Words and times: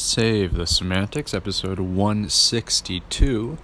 Save 0.00 0.54
the 0.54 0.66
Semantics, 0.66 1.34
episode 1.34 1.78
162. 1.78 3.58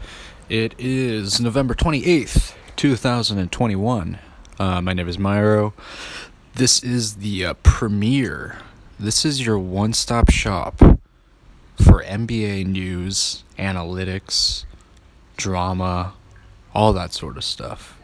It 0.50 0.74
is 0.78 1.40
November 1.40 1.74
28th, 1.74 2.54
2021. 2.76 4.18
Uh, 4.58 4.82
my 4.82 4.92
name 4.92 5.08
is 5.08 5.16
Myro. 5.16 5.72
This 6.54 6.84
is 6.84 7.16
the 7.16 7.46
uh, 7.46 7.54
premiere. 7.62 8.58
This 9.00 9.24
is 9.24 9.46
your 9.46 9.58
one 9.58 9.94
stop 9.94 10.30
shop 10.30 10.78
for 10.78 12.04
NBA 12.04 12.66
news, 12.66 13.42
analytics, 13.58 14.66
drama, 15.38 16.12
all 16.74 16.92
that 16.92 17.14
sort 17.14 17.38
of 17.38 17.44
stuff. 17.44 17.98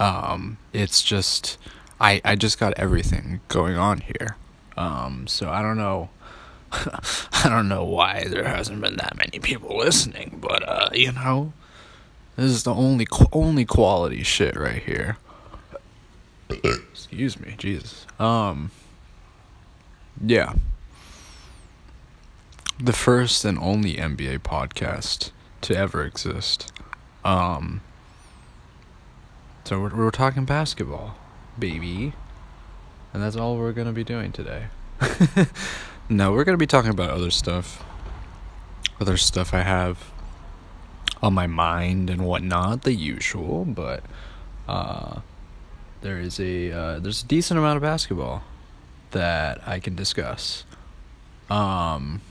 Um, 0.00 0.56
it's 0.72 1.02
just, 1.02 1.58
I, 2.00 2.22
I 2.24 2.34
just 2.34 2.58
got 2.58 2.72
everything 2.78 3.42
going 3.48 3.76
on 3.76 4.00
here. 4.00 4.38
Um, 4.78 5.26
so 5.26 5.50
I 5.50 5.60
don't 5.60 5.76
know 5.76 6.08
I 6.72 7.48
don't 7.48 7.68
know 7.68 7.84
why 7.84 8.24
there 8.28 8.44
hasn't 8.44 8.80
been 8.80 8.96
that 8.96 9.16
many 9.16 9.38
people 9.38 9.78
listening, 9.78 10.38
but 10.40 10.68
uh, 10.68 10.90
you 10.92 11.12
know, 11.12 11.52
this 12.36 12.50
is 12.50 12.62
the 12.64 12.74
only 12.74 13.06
only 13.32 13.64
quality 13.64 14.22
shit 14.22 14.56
right 14.56 14.82
here. 14.82 15.16
Excuse 16.48 17.38
me, 17.38 17.54
Jesus. 17.58 18.06
Um, 18.18 18.70
yeah, 20.24 20.54
the 22.78 22.92
first 22.92 23.44
and 23.44 23.58
only 23.58 23.94
NBA 23.94 24.40
podcast 24.40 25.30
to 25.62 25.76
ever 25.76 26.04
exist. 26.04 26.72
Um, 27.24 27.80
so 29.64 29.80
we're 29.80 29.96
we're 29.96 30.10
talking 30.10 30.44
basketball, 30.44 31.16
baby, 31.58 32.12
and 33.12 33.22
that's 33.22 33.36
all 33.36 33.56
we're 33.56 33.72
gonna 33.72 33.92
be 33.92 34.04
doing 34.04 34.32
today. 34.32 34.66
No, 36.10 36.32
we're 36.32 36.44
going 36.44 36.54
to 36.54 36.58
be 36.58 36.66
talking 36.66 36.90
about 36.90 37.10
other 37.10 37.30
stuff. 37.30 37.84
Other 38.98 39.18
stuff 39.18 39.52
I 39.52 39.60
have 39.60 40.10
on 41.22 41.34
my 41.34 41.46
mind 41.46 42.08
and 42.08 42.24
whatnot, 42.24 42.82
the 42.82 42.94
usual, 42.94 43.66
but 43.66 44.02
uh, 44.66 45.20
there 46.00 46.18
is 46.18 46.40
a 46.40 46.72
uh, 46.72 46.98
there's 46.98 47.22
a 47.22 47.26
decent 47.26 47.58
amount 47.58 47.76
of 47.76 47.82
basketball 47.82 48.42
that 49.10 49.60
I 49.68 49.80
can 49.80 49.94
discuss. 49.94 50.64
Um, 51.50 52.22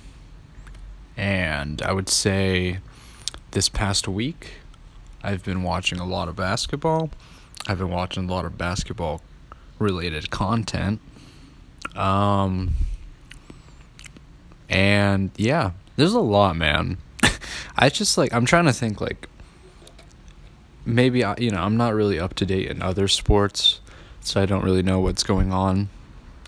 and 1.16 1.81
I 1.84 1.94
would 1.94 2.09
say 2.09 2.80
this 3.52 3.69
past 3.69 4.08
week 4.08 4.53
I've 5.23 5.44
been 5.44 5.62
watching 5.62 6.00
a 6.00 6.06
lot 6.06 6.30
of 6.30 6.36
basketball. 6.36 7.12
I've 7.67 7.78
been 7.78 7.91
watching 7.91 8.28
a 8.28 8.34
lot 8.34 8.45
of 8.45 8.58
basketball 8.58 9.22
related 9.78 10.31
content. 10.31 11.00
Um, 11.95 12.73
and 14.70 15.32
yeah, 15.38 15.72
there's 15.96 16.14
a 16.14 16.20
lot, 16.20 16.56
man. 16.56 16.98
I 17.78 17.90
just 17.90 18.18
like 18.18 18.34
I'm 18.34 18.46
trying 18.46 18.66
to 18.66 18.74
think 18.74 19.02
like 19.02 19.28
maybe 20.86 21.24
I, 21.24 21.36
you 21.38 21.52
know, 21.52 21.62
I'm 21.62 21.78
not 21.78 21.94
really 21.94 22.20
up 22.20 22.34
to 22.36 22.46
date 22.46 22.70
in 22.70 22.82
other 22.82 23.08
sports, 23.08 23.82
so 24.22 24.42
I 24.42 24.46
don't 24.46 24.64
really 24.64 24.84
know 24.84 25.00
what's 25.00 25.24
going 25.24 25.52
on 25.52 25.90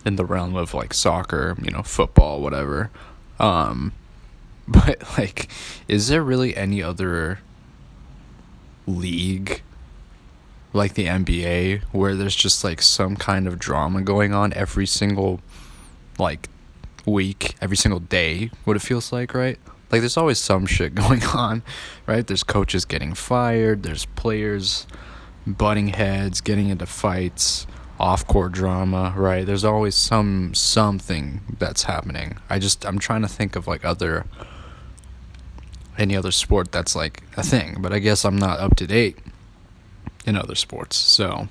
in 0.06 0.16
the 0.16 0.26
realm 0.26 0.56
of 0.56 0.74
like 0.74 0.94
soccer, 0.94 1.56
you 1.62 1.72
know, 1.72 1.84
football, 1.84 2.42
whatever. 2.42 2.90
Um 3.40 3.94
but 4.68 5.02
like 5.18 5.48
is 5.88 6.10
there 6.10 6.22
really 6.22 6.56
any 6.56 6.84
other 6.84 7.40
league 8.86 9.64
like 10.74 10.94
the 10.94 11.06
NBA 11.06 11.82
where 11.92 12.16
there's 12.16 12.36
just 12.36 12.64
like 12.64 12.82
some 12.82 13.16
kind 13.16 13.48
of 13.48 13.58
drama 13.58 14.02
going 14.02 14.34
on 14.34 14.54
every 14.54 14.86
single 14.86 15.40
like 16.20 16.50
week, 17.06 17.56
every 17.62 17.78
single 17.78 18.00
day, 18.00 18.52
what 18.66 18.76
it 18.76 18.82
feels 18.82 19.12
like, 19.12 19.34
right? 19.34 19.58
Like 19.92 20.02
there's 20.02 20.18
always 20.18 20.40
some 20.40 20.66
shit 20.66 20.96
going 21.04 21.24
on, 21.24 21.64
right? 22.08 22.26
There's 22.26 22.44
coaches 22.44 22.86
getting 22.86 23.14
fired, 23.14 23.84
there's 23.84 24.06
players 24.06 24.88
butting 25.46 25.90
heads, 25.90 26.42
getting 26.42 26.70
into 26.70 26.86
fights, 26.86 27.66
off-court 28.00 28.52
drama, 28.52 29.14
right? 29.18 29.46
There's 29.46 29.66
always 29.66 29.96
some 29.96 30.54
something 30.54 31.42
that's 31.58 31.84
happening. 31.84 32.38
I 32.50 32.60
just 32.60 32.86
I'm 32.86 33.00
trying 33.00 33.22
to 33.24 33.28
think 33.28 33.56
of 33.56 33.68
like 33.68 33.84
other 33.84 34.26
any 35.98 36.16
other 36.16 36.32
sport 36.32 36.72
that's 36.72 36.96
like 36.96 37.24
a 37.36 37.44
thing, 37.44 37.78
but 37.80 37.92
I 37.92 38.00
guess 38.00 38.24
I'm 38.24 38.38
not 38.38 38.60
up 38.60 38.76
to 38.78 38.88
date 38.88 39.18
in 40.26 40.38
other 40.38 40.56
sports. 40.56 40.96
So, 40.96 41.50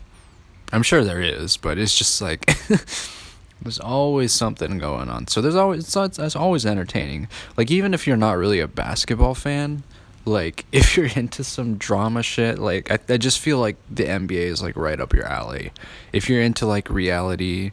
I'm 0.72 0.82
sure 0.82 1.04
there 1.04 1.20
is, 1.20 1.56
but 1.56 1.76
it's 1.78 1.96
just 1.96 2.22
like 2.22 2.56
There's 3.60 3.80
always 3.80 4.32
something 4.32 4.78
going 4.78 5.08
on. 5.08 5.26
So 5.26 5.40
there's 5.40 5.56
always 5.56 5.96
it's, 5.96 6.18
it's 6.18 6.36
always 6.36 6.64
entertaining. 6.64 7.28
Like 7.56 7.70
even 7.70 7.92
if 7.92 8.06
you're 8.06 8.16
not 8.16 8.36
really 8.36 8.60
a 8.60 8.68
basketball 8.68 9.34
fan, 9.34 9.82
like 10.24 10.64
if 10.72 10.96
you're 10.96 11.10
into 11.16 11.42
some 11.44 11.76
drama 11.76 12.22
shit, 12.22 12.58
like 12.58 12.90
I, 12.90 12.98
I 13.08 13.16
just 13.16 13.40
feel 13.40 13.58
like 13.58 13.76
the 13.90 14.04
NBA 14.04 14.46
is 14.46 14.62
like 14.62 14.76
right 14.76 15.00
up 15.00 15.12
your 15.12 15.26
alley. 15.26 15.72
If 16.12 16.28
you're 16.28 16.42
into 16.42 16.66
like 16.66 16.88
reality 16.88 17.72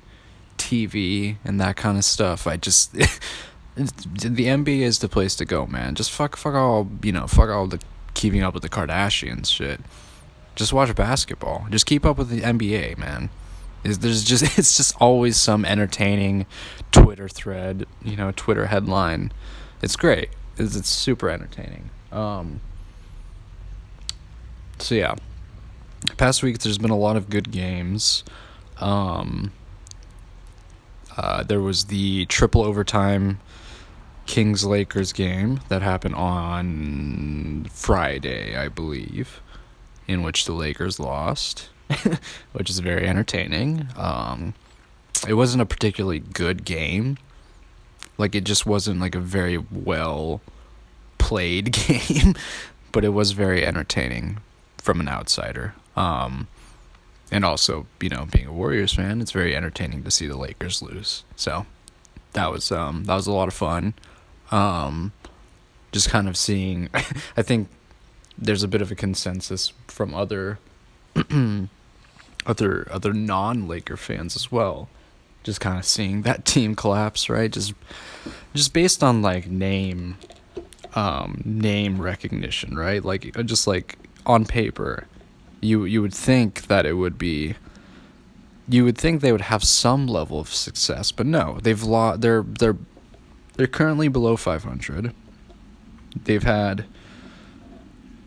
TV 0.57 1.37
and 1.43 1.59
that 1.61 1.75
kind 1.75 1.97
of 1.97 2.05
stuff, 2.05 2.47
I 2.47 2.57
just 2.57 2.93
the 2.93 3.09
NBA 3.75 4.79
is 4.79 4.99
the 4.99 5.09
place 5.09 5.35
to 5.35 5.45
go, 5.45 5.67
man. 5.67 5.95
Just 5.95 6.11
fuck 6.11 6.35
fuck 6.35 6.55
all, 6.55 6.89
you 7.03 7.11
know, 7.11 7.27
fuck 7.27 7.49
all 7.49 7.67
the 7.67 7.81
keeping 8.15 8.41
up 8.41 8.53
with 8.53 8.63
the 8.63 8.69
Kardashians 8.69 9.51
shit. 9.51 9.81
Just 10.55 10.73
watch 10.73 10.95
basketball. 10.95 11.67
Just 11.69 11.85
keep 11.85 12.05
up 12.05 12.17
with 12.17 12.29
the 12.29 12.41
NBA, 12.41 12.97
man 12.97 13.29
is 13.85 13.99
there's 13.99 14.23
just 14.23 14.43
it's 14.57 14.77
just 14.77 14.95
always 14.99 15.37
some 15.37 15.63
entertaining 15.63 16.45
Twitter 16.91 17.29
thread, 17.29 17.85
you 18.03 18.15
know, 18.15 18.31
Twitter 18.35 18.67
headline. 18.67 19.31
It's 19.81 19.95
great. 19.95 20.29
It's, 20.57 20.75
it's 20.75 20.89
super 20.89 21.29
entertaining. 21.29 21.89
Um, 22.11 22.61
so 24.79 24.95
yeah, 24.95 25.15
past 26.17 26.43
week 26.43 26.59
there's 26.59 26.77
been 26.77 26.91
a 26.91 26.97
lot 26.97 27.15
of 27.15 27.29
good 27.29 27.51
games. 27.51 28.23
Um, 28.79 29.51
uh, 31.17 31.43
there 31.43 31.61
was 31.61 31.85
the 31.85 32.25
triple 32.25 32.63
overtime 32.63 33.39
Kings 34.25 34.65
Lakers 34.65 35.13
game 35.13 35.61
that 35.69 35.81
happened 35.81 36.15
on 36.15 37.67
Friday, 37.71 38.57
I 38.57 38.67
believe, 38.67 39.41
in 40.07 40.23
which 40.23 40.45
the 40.45 40.53
Lakers 40.53 40.99
lost. 40.99 41.69
which 42.53 42.69
is 42.69 42.79
very 42.79 43.07
entertaining. 43.07 43.87
Um, 43.95 44.53
it 45.27 45.33
wasn't 45.33 45.61
a 45.61 45.65
particularly 45.65 46.19
good 46.19 46.65
game. 46.65 47.17
Like 48.17 48.35
it 48.35 48.43
just 48.43 48.65
wasn't 48.65 48.99
like 48.99 49.15
a 49.15 49.19
very 49.19 49.57
well 49.57 50.41
played 51.17 51.71
game, 51.87 52.35
but 52.91 53.03
it 53.03 53.09
was 53.09 53.31
very 53.31 53.65
entertaining 53.65 54.39
from 54.77 54.99
an 54.99 55.09
outsider. 55.09 55.73
Um, 55.95 56.47
and 57.31 57.43
also, 57.43 57.87
you 57.99 58.09
know, 58.09 58.27
being 58.31 58.47
a 58.47 58.53
Warriors 58.53 58.93
fan, 58.93 59.21
it's 59.21 59.31
very 59.31 59.55
entertaining 59.55 60.03
to 60.03 60.11
see 60.11 60.27
the 60.27 60.37
Lakers 60.37 60.81
lose. 60.81 61.23
So 61.35 61.65
that 62.33 62.51
was 62.51 62.71
um, 62.71 63.05
that 63.05 63.15
was 63.15 63.27
a 63.27 63.31
lot 63.31 63.47
of 63.47 63.53
fun. 63.53 63.93
Um, 64.51 65.11
just 65.91 66.09
kind 66.09 66.27
of 66.27 66.37
seeing, 66.37 66.89
I 66.93 67.41
think 67.41 67.69
there's 68.37 68.63
a 68.63 68.67
bit 68.67 68.81
of 68.81 68.91
a 68.91 68.95
consensus 68.95 69.73
from 69.87 70.13
other 70.13 70.59
other 72.45 72.87
other 72.91 73.13
non 73.13 73.67
Laker 73.67 73.97
fans 73.97 74.35
as 74.35 74.51
well. 74.51 74.89
Just 75.43 75.61
kind 75.61 75.77
of 75.77 75.85
seeing 75.85 76.23
that 76.23 76.45
team 76.53 76.75
collapse, 76.75 77.29
right? 77.29 77.51
Just 77.51 77.73
just 78.53 78.73
based 78.73 79.03
on 79.03 79.21
like 79.21 79.47
name 79.47 80.17
um 80.93 81.41
name 81.45 82.01
recognition, 82.01 82.77
right? 82.77 83.03
Like 83.03 83.37
uh, 83.37 83.43
just 83.43 83.67
like 83.67 83.97
on 84.25 84.45
paper, 84.45 85.07
you 85.61 85.85
you 85.85 86.01
would 86.01 86.13
think 86.13 86.67
that 86.67 86.85
it 86.85 86.93
would 86.93 87.17
be 87.17 87.55
you 88.67 88.83
would 88.83 88.97
think 88.97 89.21
they 89.21 89.31
would 89.31 89.41
have 89.41 89.63
some 89.63 90.07
level 90.07 90.39
of 90.39 90.53
success, 90.53 91.11
but 91.11 91.25
no, 91.25 91.59
they've 91.61 91.83
lost 91.83 92.21
they're 92.21 92.43
they're 92.43 92.77
they're 93.55 93.67
currently 93.67 94.07
below 94.07 94.35
500. 94.35 95.13
They've 96.23 96.43
had 96.43 96.85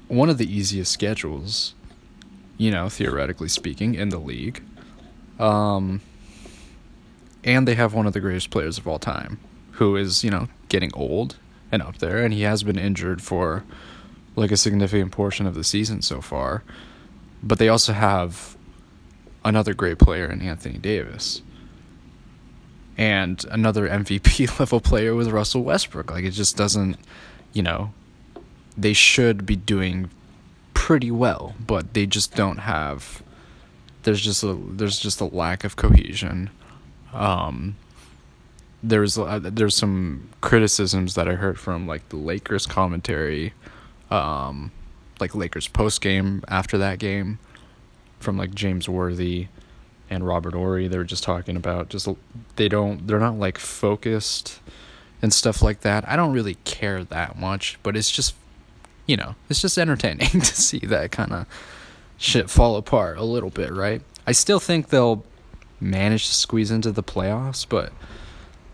one 0.09 0.31
of 0.31 0.39
the 0.39 0.51
easiest 0.51 0.91
schedules 0.93 1.75
you 2.59 2.71
know, 2.71 2.89
theoretically 2.89 3.49
speaking, 3.49 3.95
in 3.95 4.11
the 4.11 4.19
league. 4.19 4.63
Um, 5.39 6.03
and 7.45 7.67
they 7.67 7.77
have 7.77 7.95
one 7.95 8.07
of 8.07 8.13
the 8.13 8.21
greatest 8.21 8.51
players 8.51 8.77
of 8.77 8.87
all 8.87 8.99
time, 8.99 9.39
who 9.73 9.97
is, 9.97 10.25
you 10.25 10.31
know, 10.31 10.49
getting 10.69 10.91
old 10.93 11.37
and 11.71 11.81
up 11.81 11.99
there, 11.99 12.23
and 12.23 12.35
he 12.35 12.43
has 12.43 12.63
been 12.63 12.79
injured 12.79 13.23
for 13.23 13.65
like 14.37 14.51
a 14.51 14.57
significant 14.57 15.13
portion 15.13 15.47
of 15.47 15.55
the 15.55 15.65
season 15.65 16.03
so 16.03 16.21
far. 16.21 16.63
But 17.43 17.59
they 17.59 17.69
also 17.69 17.93
have 17.93 18.57
another 19.45 19.75
great 19.75 19.99
player 19.99 20.27
in 20.27 20.43
Anthony 20.43 20.79
Davis. 20.79 21.43
And 22.97 23.45
another 23.51 23.89
MVP 23.89 24.59
level 24.61 24.81
player 24.81 25.15
with 25.15 25.29
Russell 25.29 25.63
Westbrook. 25.63 26.11
Like 26.11 26.25
it 26.25 26.33
just 26.33 26.57
doesn't, 26.57 26.97
you 27.53 27.63
know, 27.63 27.93
they 28.77 28.93
should 28.93 29.47
be 29.47 29.57
doing 29.57 30.11
pretty 30.89 31.11
well, 31.11 31.55
but 31.61 31.93
they 31.93 32.07
just 32.07 32.35
don't 32.35 32.61
have. 32.61 33.23
There's 34.05 34.23
just 34.23 34.43
a 34.43 34.55
there's 34.55 34.99
just 34.99 35.21
a 35.21 35.27
lack 35.27 35.63
of 35.63 35.77
cohesion, 35.77 36.49
um, 37.13 37.77
there's 38.83 39.19
uh, 39.19 39.39
there's 39.43 39.77
some 39.77 40.31
criticisms 40.41 41.15
that 41.15 41.29
I 41.29 41.35
heard 41.35 41.61
from 41.61 41.87
like 41.87 42.09
the 42.09 42.17
Lakers 42.17 42.65
commentary, 42.65 43.53
um, 44.11 44.73
like 45.21 45.35
Lakers 45.35 45.69
post 45.69 46.01
game 46.01 46.43
after 46.49 46.79
that 46.79 46.99
game, 46.99 47.39
from 48.19 48.39
like 48.39 48.55
James 48.55 48.89
Worthy, 48.89 49.49
and 50.09 50.27
Robert 50.27 50.55
Horry. 50.55 50.89
They 50.89 50.97
were 50.97 51.05
just 51.05 51.23
talking 51.23 51.55
about 51.55 51.91
just 51.91 52.09
they 52.57 52.71
don't 52.71 53.07
they're 53.07 53.21
not 53.21 53.39
like 53.39 53.59
focused 53.59 54.59
and 55.21 55.35
stuff 55.35 55.61
like 55.61 55.83
that. 55.83 56.09
I 56.09 56.17
don't 56.17 56.33
really 56.33 56.55
care 56.65 57.05
that 57.05 57.39
much, 57.39 57.79
but 57.83 57.95
it's 57.95 58.11
just 58.11 58.35
you 59.09 59.17
know 59.17 59.35
it's 59.51 59.61
just 59.61 59.77
entertaining 59.77 60.29
to 60.31 60.45
see 60.45 60.79
that 60.79 61.11
kind 61.11 61.33
of 61.33 61.47
shit 62.17 62.49
fall 62.51 62.77
apart 62.77 63.17
a 63.17 63.25
little 63.25 63.51
bit, 63.51 63.73
right? 63.73 64.03
I 64.27 64.33
still 64.33 64.61
think 64.61 64.89
they'll 64.89 65.25
manage 65.81 66.27
to 66.29 66.35
squeeze 66.35 66.71
into 66.71 66.93
the 66.93 67.03
playoffs, 67.03 67.67
but 67.69 67.93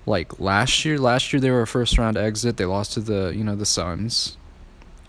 like 0.07 0.41
last 0.41 0.85
year, 0.85 0.99
last 0.99 1.33
year 1.33 1.41
they 1.41 1.51
were 1.51 1.63
a 1.63 1.67
first 1.67 1.97
round 1.97 2.17
exit. 2.17 2.57
They 2.57 2.65
lost 2.65 2.93
to 2.95 3.01
the 3.01 3.33
you 3.35 3.45
know 3.45 3.55
the 3.55 3.67
Suns, 3.67 4.37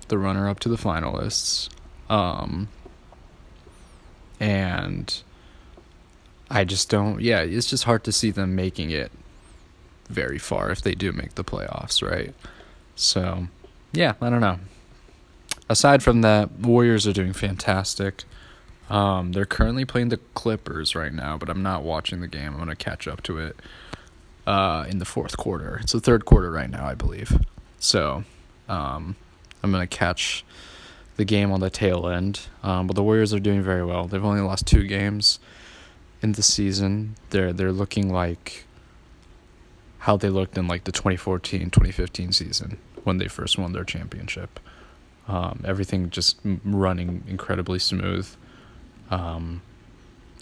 the 0.08 0.18
runner 0.18 0.48
up 0.48 0.60
to 0.62 0.70
the 0.70 0.78
finalists, 0.78 1.70
um, 2.10 2.68
and 4.40 5.22
I 6.50 6.64
just 6.64 6.90
don't. 6.90 7.22
Yeah, 7.22 7.42
it's 7.42 7.70
just 7.70 7.86
hard 7.86 8.04
to 8.04 8.12
see 8.12 8.32
them 8.32 8.56
making 8.56 8.92
it 8.92 9.12
very 10.08 10.38
far 10.38 10.70
if 10.70 10.82
they 10.82 10.94
do 10.94 11.12
make 11.12 11.36
the 11.36 11.44
playoffs, 11.44 12.08
right? 12.08 12.34
So, 12.96 13.48
yeah, 13.92 14.14
I 14.22 14.30
don't 14.30 14.40
know. 14.40 14.60
Aside 15.68 16.04
from 16.04 16.22
that, 16.22 16.52
Warriors 16.60 17.08
are 17.08 17.14
doing 17.14 17.34
fantastic. 17.34 18.24
Um, 18.90 19.32
they're 19.32 19.46
currently 19.46 19.84
playing 19.84 20.10
the 20.10 20.18
Clippers 20.36 20.96
right 20.96 21.14
now, 21.14 21.38
but 21.38 21.50
I'm 21.50 21.64
not 21.64 21.84
watching 21.84 22.22
the 22.22 22.28
game. 22.28 22.54
I'm 22.54 22.60
gonna 22.60 22.76
catch 22.76 23.08
up 23.08 23.24
to 23.24 23.40
it 23.40 23.58
uh, 24.46 24.86
in 24.88 25.00
the 25.00 25.06
fourth 25.06 25.38
quarter. 25.38 25.80
It's 25.82 25.94
the 25.94 26.00
third 26.00 26.26
quarter 26.26 26.52
right 26.52 26.70
now, 26.70 26.86
I 26.86 26.94
believe. 26.94 27.44
So 27.80 28.24
um, 28.70 29.16
I'm 29.64 29.72
going 29.72 29.88
to 29.88 29.98
catch 29.98 30.44
the 31.18 31.26
game 31.26 31.52
on 31.52 31.60
the 31.60 31.70
tail 31.70 32.08
end. 32.08 32.42
Um, 32.64 32.88
but 32.88 32.96
the 32.96 33.04
Warriors 33.04 33.34
are 33.34 33.40
doing 33.40 33.62
very 33.62 33.84
well. 33.84 34.08
They've 34.08 34.24
only 34.24 34.42
lost 34.42 34.68
two 34.68 34.86
games 34.88 35.40
in 36.22 36.34
the 36.34 36.44
season. 36.44 37.16
They're 37.30 37.54
they're 37.54 37.72
looking 37.72 38.12
like 38.12 38.66
how 40.00 40.18
they 40.18 40.30
looked 40.30 40.58
in 40.58 40.68
like 40.68 40.84
the 40.84 40.92
2014-2015 40.92 42.34
season 42.34 42.78
when 43.04 43.18
they 43.18 43.28
first 43.28 43.58
won 43.58 43.74
their 43.74 43.84
championship. 43.84 44.60
Um, 45.28 45.64
everything 45.66 46.10
just 46.12 46.40
running 46.64 47.24
incredibly 47.28 47.80
smooth. 47.80 48.28
Um, 49.10 49.62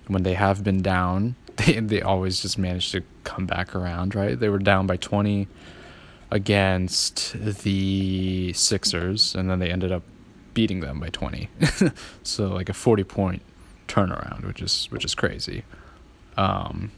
when 0.08 0.24
they 0.24 0.34
have 0.34 0.64
been 0.64 0.82
down, 0.82 1.36
they 1.56 1.80
they 1.80 2.02
always 2.02 2.42
just 2.42 2.58
manage 2.58 2.92
to 2.92 3.04
come 3.24 3.46
back 3.46 3.76
around, 3.76 4.16
right? 4.16 4.40
They 4.40 4.50
were 4.50 4.60
down 4.60 4.88
by 4.88 4.98
20 4.98 5.48
against 6.32 7.36
the 7.40 8.52
Sixers 8.54 9.36
and 9.36 9.50
then 9.50 9.60
they 9.60 9.70
ended 9.70 9.92
up 9.92 10.02
beating 10.54 10.80
them 10.80 11.00
by 11.00 11.10
20. 11.10 11.48
so 12.24 12.48
like 12.48 12.70
a 12.70 12.74
40 12.74 13.04
point 13.04 13.42
turnaround, 13.88 14.46
which 14.46 14.62
is 14.62 14.88
which 14.90 15.06
is 15.06 15.16
crazy. 15.16 15.64
Um 16.36 16.92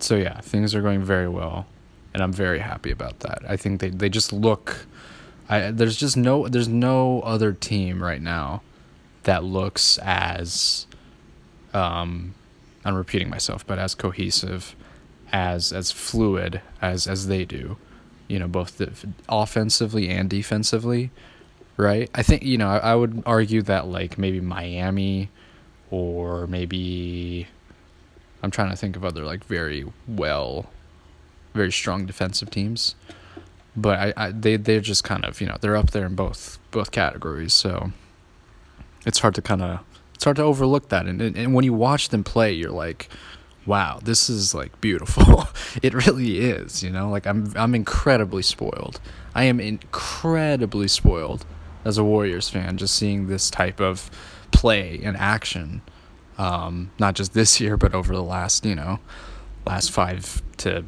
so 0.00 0.16
yeah, 0.16 0.40
things 0.40 0.74
are 0.74 0.82
going 0.82 1.02
very 1.02 1.28
well 1.28 1.66
and 2.12 2.22
I'm 2.22 2.32
very 2.32 2.58
happy 2.58 2.90
about 2.90 3.20
that. 3.20 3.42
I 3.48 3.56
think 3.56 3.80
they 3.80 3.90
they 3.90 4.08
just 4.08 4.32
look 4.32 4.86
I 5.48 5.70
there's 5.70 5.96
just 5.96 6.16
no 6.16 6.48
there's 6.48 6.68
no 6.68 7.20
other 7.22 7.52
team 7.52 8.02
right 8.02 8.20
now 8.20 8.62
that 9.24 9.44
looks 9.44 9.98
as 9.98 10.86
um 11.72 12.34
I'm 12.84 12.94
repeating 12.94 13.28
myself, 13.28 13.66
but 13.66 13.78
as 13.78 13.94
cohesive, 13.94 14.74
as 15.32 15.72
as 15.72 15.90
fluid 15.90 16.62
as 16.80 17.06
as 17.06 17.26
they 17.26 17.44
do, 17.44 17.76
you 18.28 18.38
know, 18.38 18.48
both 18.48 18.78
the, 18.78 18.92
offensively 19.28 20.08
and 20.08 20.30
defensively, 20.30 21.10
right? 21.76 22.10
I 22.14 22.22
think 22.22 22.42
you 22.42 22.58
know 22.58 22.68
I, 22.68 22.78
I 22.78 22.94
would 22.94 23.22
argue 23.26 23.62
that 23.62 23.86
like 23.88 24.18
maybe 24.18 24.40
Miami, 24.40 25.30
or 25.90 26.46
maybe 26.46 27.48
I'm 28.42 28.50
trying 28.50 28.70
to 28.70 28.76
think 28.76 28.96
of 28.96 29.04
other 29.04 29.24
like 29.24 29.44
very 29.44 29.84
well, 30.06 30.66
very 31.54 31.72
strong 31.72 32.06
defensive 32.06 32.50
teams, 32.50 32.94
but 33.76 33.98
I, 33.98 34.12
I 34.16 34.30
they 34.32 34.56
they're 34.56 34.80
just 34.80 35.04
kind 35.04 35.24
of 35.24 35.40
you 35.40 35.46
know 35.46 35.56
they're 35.60 35.76
up 35.76 35.90
there 35.90 36.06
in 36.06 36.14
both 36.14 36.58
both 36.70 36.90
categories, 36.90 37.52
so 37.52 37.92
it's 39.06 39.20
hard 39.20 39.34
to 39.36 39.42
kind 39.42 39.62
of 39.62 39.80
it's 40.18 40.24
hard 40.24 40.36
to 40.38 40.42
overlook 40.42 40.88
that. 40.88 41.06
And, 41.06 41.22
and 41.22 41.54
when 41.54 41.64
you 41.64 41.72
watch 41.72 42.08
them 42.08 42.24
play, 42.24 42.52
you're 42.52 42.72
like, 42.72 43.08
wow, 43.66 44.00
this 44.02 44.28
is 44.28 44.52
like 44.52 44.80
beautiful. 44.80 45.46
it 45.82 45.94
really 45.94 46.40
is, 46.40 46.82
you 46.82 46.90
know? 46.90 47.08
Like 47.08 47.24
I'm 47.24 47.52
I'm 47.54 47.72
incredibly 47.72 48.42
spoiled. 48.42 49.00
I 49.34 49.44
am 49.44 49.60
incredibly 49.60 50.88
spoiled 50.88 51.46
as 51.84 51.98
a 51.98 52.04
Warriors 52.04 52.48
fan 52.48 52.78
just 52.78 52.96
seeing 52.96 53.28
this 53.28 53.48
type 53.48 53.80
of 53.80 54.10
play 54.50 55.00
and 55.04 55.16
action. 55.16 55.82
Um, 56.36 56.90
not 56.98 57.14
just 57.14 57.32
this 57.32 57.60
year, 57.60 57.76
but 57.76 57.94
over 57.94 58.12
the 58.12 58.22
last, 58.22 58.64
you 58.64 58.74
know, 58.74 58.98
last 59.66 59.92
5 59.92 60.42
to 60.58 60.84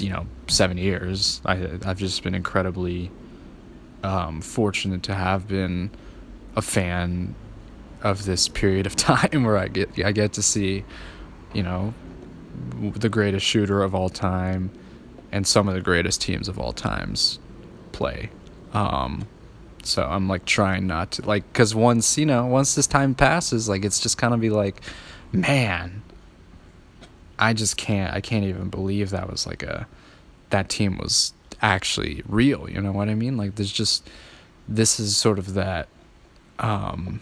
you 0.00 0.10
know, 0.10 0.26
7 0.48 0.78
years. 0.78 1.40
I 1.44 1.54
I've 1.84 1.98
just 1.98 2.22
been 2.22 2.34
incredibly 2.34 3.10
um, 4.02 4.40
fortunate 4.40 5.02
to 5.04 5.14
have 5.14 5.48
been 5.48 5.90
a 6.54 6.62
fan 6.62 7.34
of 8.02 8.24
this 8.24 8.48
period 8.48 8.86
of 8.86 8.96
time 8.96 9.44
where 9.44 9.56
I 9.56 9.68
get 9.68 9.90
I 10.04 10.12
get 10.12 10.32
to 10.34 10.42
see, 10.42 10.84
you 11.52 11.62
know, 11.62 11.94
the 12.80 13.08
greatest 13.08 13.44
shooter 13.44 13.82
of 13.82 13.94
all 13.94 14.08
time 14.08 14.70
and 15.32 15.46
some 15.46 15.68
of 15.68 15.74
the 15.74 15.80
greatest 15.80 16.22
teams 16.22 16.48
of 16.48 16.58
all 16.58 16.72
times 16.72 17.38
play. 17.92 18.30
Um, 18.72 19.26
so 19.82 20.04
I'm 20.04 20.28
like 20.28 20.44
trying 20.44 20.86
not 20.86 21.12
to 21.12 21.26
like 21.26 21.50
because 21.52 21.74
once 21.74 22.18
you 22.18 22.26
know 22.26 22.46
once 22.46 22.74
this 22.74 22.86
time 22.86 23.14
passes, 23.14 23.68
like 23.68 23.84
it's 23.84 24.00
just 24.00 24.18
kind 24.18 24.34
of 24.34 24.40
be 24.40 24.50
like, 24.50 24.80
man, 25.32 26.02
I 27.38 27.52
just 27.52 27.76
can't 27.76 28.12
I 28.14 28.20
can't 28.20 28.44
even 28.44 28.70
believe 28.70 29.10
that 29.10 29.30
was 29.30 29.46
like 29.46 29.62
a 29.62 29.86
that 30.50 30.68
team 30.68 30.98
was 30.98 31.32
actually 31.62 32.22
real. 32.26 32.68
You 32.68 32.80
know 32.80 32.92
what 32.92 33.08
I 33.08 33.14
mean? 33.14 33.36
Like 33.36 33.56
there's 33.56 33.72
just 33.72 34.08
this 34.68 34.98
is 34.98 35.16
sort 35.16 35.38
of 35.38 35.54
that 35.54 35.88
um 36.58 37.20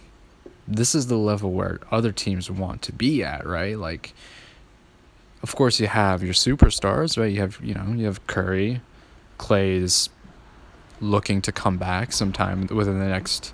this 0.66 0.94
is 0.94 1.08
the 1.08 1.16
level 1.16 1.52
where 1.52 1.80
other 1.90 2.12
teams 2.12 2.50
want 2.50 2.82
to 2.82 2.92
be 2.92 3.22
at, 3.22 3.46
right? 3.46 3.78
Like, 3.78 4.14
of 5.42 5.54
course, 5.54 5.78
you 5.78 5.86
have 5.86 6.22
your 6.22 6.32
superstars, 6.32 7.18
right? 7.18 7.30
You 7.30 7.40
have, 7.40 7.60
you 7.62 7.74
know, 7.74 7.92
you 7.94 8.06
have 8.06 8.26
Curry, 8.26 8.80
Clay's 9.38 10.08
looking 11.00 11.42
to 11.42 11.52
come 11.52 11.76
back 11.76 12.12
sometime 12.12 12.66
within 12.68 12.98
the 12.98 13.06
next 13.06 13.52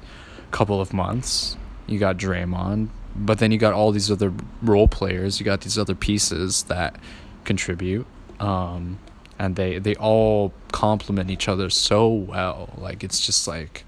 couple 0.50 0.80
of 0.80 0.92
months. 0.92 1.56
You 1.86 1.98
got 1.98 2.16
Draymond, 2.16 2.88
but 3.14 3.38
then 3.38 3.52
you 3.52 3.58
got 3.58 3.72
all 3.72 3.92
these 3.92 4.10
other 4.10 4.32
role 4.62 4.88
players. 4.88 5.40
You 5.40 5.44
got 5.44 5.62
these 5.62 5.78
other 5.78 5.94
pieces 5.94 6.64
that 6.64 6.96
contribute, 7.44 8.06
um, 8.38 8.98
and 9.38 9.56
they 9.56 9.78
they 9.78 9.94
all 9.96 10.52
complement 10.72 11.30
each 11.30 11.48
other 11.48 11.70
so 11.70 12.08
well. 12.08 12.70
Like 12.78 13.02
it's 13.02 13.24
just 13.24 13.46
like, 13.48 13.84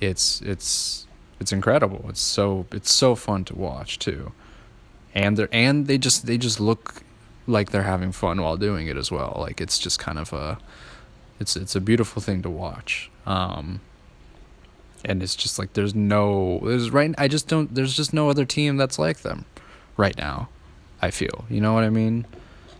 it's 0.00 0.40
it's 0.42 1.06
it's 1.40 1.52
incredible. 1.52 2.06
It's 2.08 2.20
so 2.20 2.66
it's 2.72 2.92
so 2.92 3.14
fun 3.14 3.44
to 3.44 3.56
watch 3.56 3.98
too, 3.98 4.32
and 5.14 5.36
they 5.36 5.48
and 5.52 5.86
they 5.86 5.98
just 5.98 6.26
they 6.26 6.38
just 6.38 6.60
look 6.60 7.02
like 7.46 7.70
they're 7.70 7.82
having 7.82 8.12
fun 8.12 8.40
while 8.42 8.56
doing 8.56 8.86
it 8.86 8.96
as 8.96 9.10
well. 9.10 9.36
Like 9.38 9.60
it's 9.60 9.78
just 9.78 9.98
kind 9.98 10.18
of 10.18 10.32
a 10.32 10.58
it's 11.40 11.56
it's 11.56 11.74
a 11.74 11.80
beautiful 11.80 12.22
thing 12.22 12.42
to 12.42 12.50
watch. 12.50 13.10
Um, 13.26 13.80
and 15.04 15.22
it's 15.22 15.36
just 15.36 15.58
like 15.58 15.72
there's 15.74 15.94
no 15.94 16.60
there's 16.64 16.90
right 16.90 17.14
I 17.18 17.28
just 17.28 17.48
don't 17.48 17.74
there's 17.74 17.94
just 17.94 18.12
no 18.12 18.28
other 18.30 18.44
team 18.44 18.76
that's 18.76 18.98
like 18.98 19.18
them 19.18 19.44
right 19.96 20.16
now. 20.16 20.48
I 21.00 21.10
feel 21.10 21.44
you 21.48 21.60
know 21.60 21.72
what 21.72 21.84
I 21.84 21.90
mean. 21.90 22.26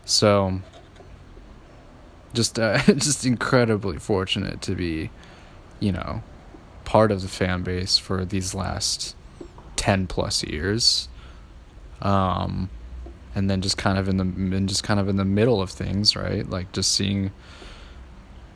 So 0.05 0.61
just 2.35 2.59
uh, 2.59 2.79
just 2.87 3.25
incredibly 3.25 3.99
fortunate 3.99 4.63
to 4.63 4.75
be, 4.75 5.11
you 5.81 5.93
know, 5.93 6.23
part 6.85 7.13
of 7.13 7.23
the 7.23 7.29
fan 7.29 7.63
base 7.63 7.99
for 7.99 8.25
these 8.25 8.55
last 8.55 9.15
10 9.77 10.07
plus 10.07 10.43
years 10.43 11.09
um 12.01 12.71
and 13.35 13.51
then 13.51 13.61
just 13.61 13.77
kind 13.77 13.99
of 13.99 14.09
in 14.09 14.17
the 14.17 14.23
and 14.23 14.69
just 14.69 14.83
kind 14.83 14.99
of 14.99 15.09
in 15.09 15.17
the 15.17 15.25
middle 15.25 15.61
of 15.61 15.71
things 15.71 16.17
right 16.17 16.49
like 16.49 16.73
just 16.73 16.93
seeing 16.93 17.31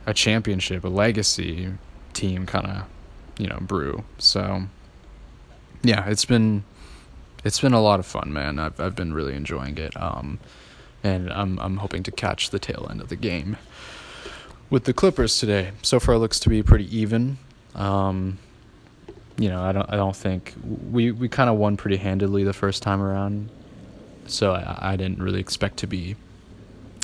a 0.05 0.13
championship 0.13 0.83
a 0.83 0.87
legacy 0.87 1.71
team 2.13 2.45
kind 2.45 2.65
of 2.65 2.83
you 3.37 3.47
know 3.47 3.59
brew. 3.61 4.03
So 4.17 4.63
yeah 5.83 6.09
it's 6.09 6.25
been 6.25 6.63
it's 7.43 7.59
been 7.59 7.73
a 7.73 7.81
lot 7.81 7.99
of 7.99 8.05
fun 8.05 8.31
man. 8.33 8.59
I've 8.59 8.79
i've 8.79 8.95
been 8.95 9.13
really 9.13 9.35
enjoying 9.35 9.77
it 9.77 9.95
um 10.01 10.39
and 11.03 11.31
i'm 11.33 11.59
i'm 11.59 11.77
hoping 11.77 12.01
to 12.03 12.11
catch 12.11 12.51
the 12.51 12.59
tail 12.59 12.87
end 12.89 13.01
of 13.01 13.09
the 13.09 13.17
game 13.17 13.57
with 14.69 14.85
the 14.85 14.93
clippers 14.93 15.37
today. 15.37 15.71
So 15.83 15.99
far 15.99 16.15
it 16.15 16.17
looks 16.17 16.39
to 16.41 16.49
be 16.49 16.63
pretty 16.63 16.97
even. 16.97 17.37
Um, 17.75 18.39
you 19.37 19.49
know, 19.49 19.61
I 19.61 19.71
don't 19.71 19.87
I 19.91 19.95
don't 19.95 20.15
think 20.15 20.53
we 20.91 21.11
we 21.11 21.29
kind 21.29 21.49
of 21.49 21.57
won 21.57 21.77
pretty 21.77 21.97
handedly 21.97 22.43
the 22.43 22.53
first 22.53 22.81
time 22.81 23.01
around, 23.01 23.49
so 24.25 24.53
I, 24.53 24.93
I 24.93 24.95
didn't 24.95 25.21
really 25.21 25.39
expect 25.39 25.77
to 25.77 25.87
be 25.87 26.15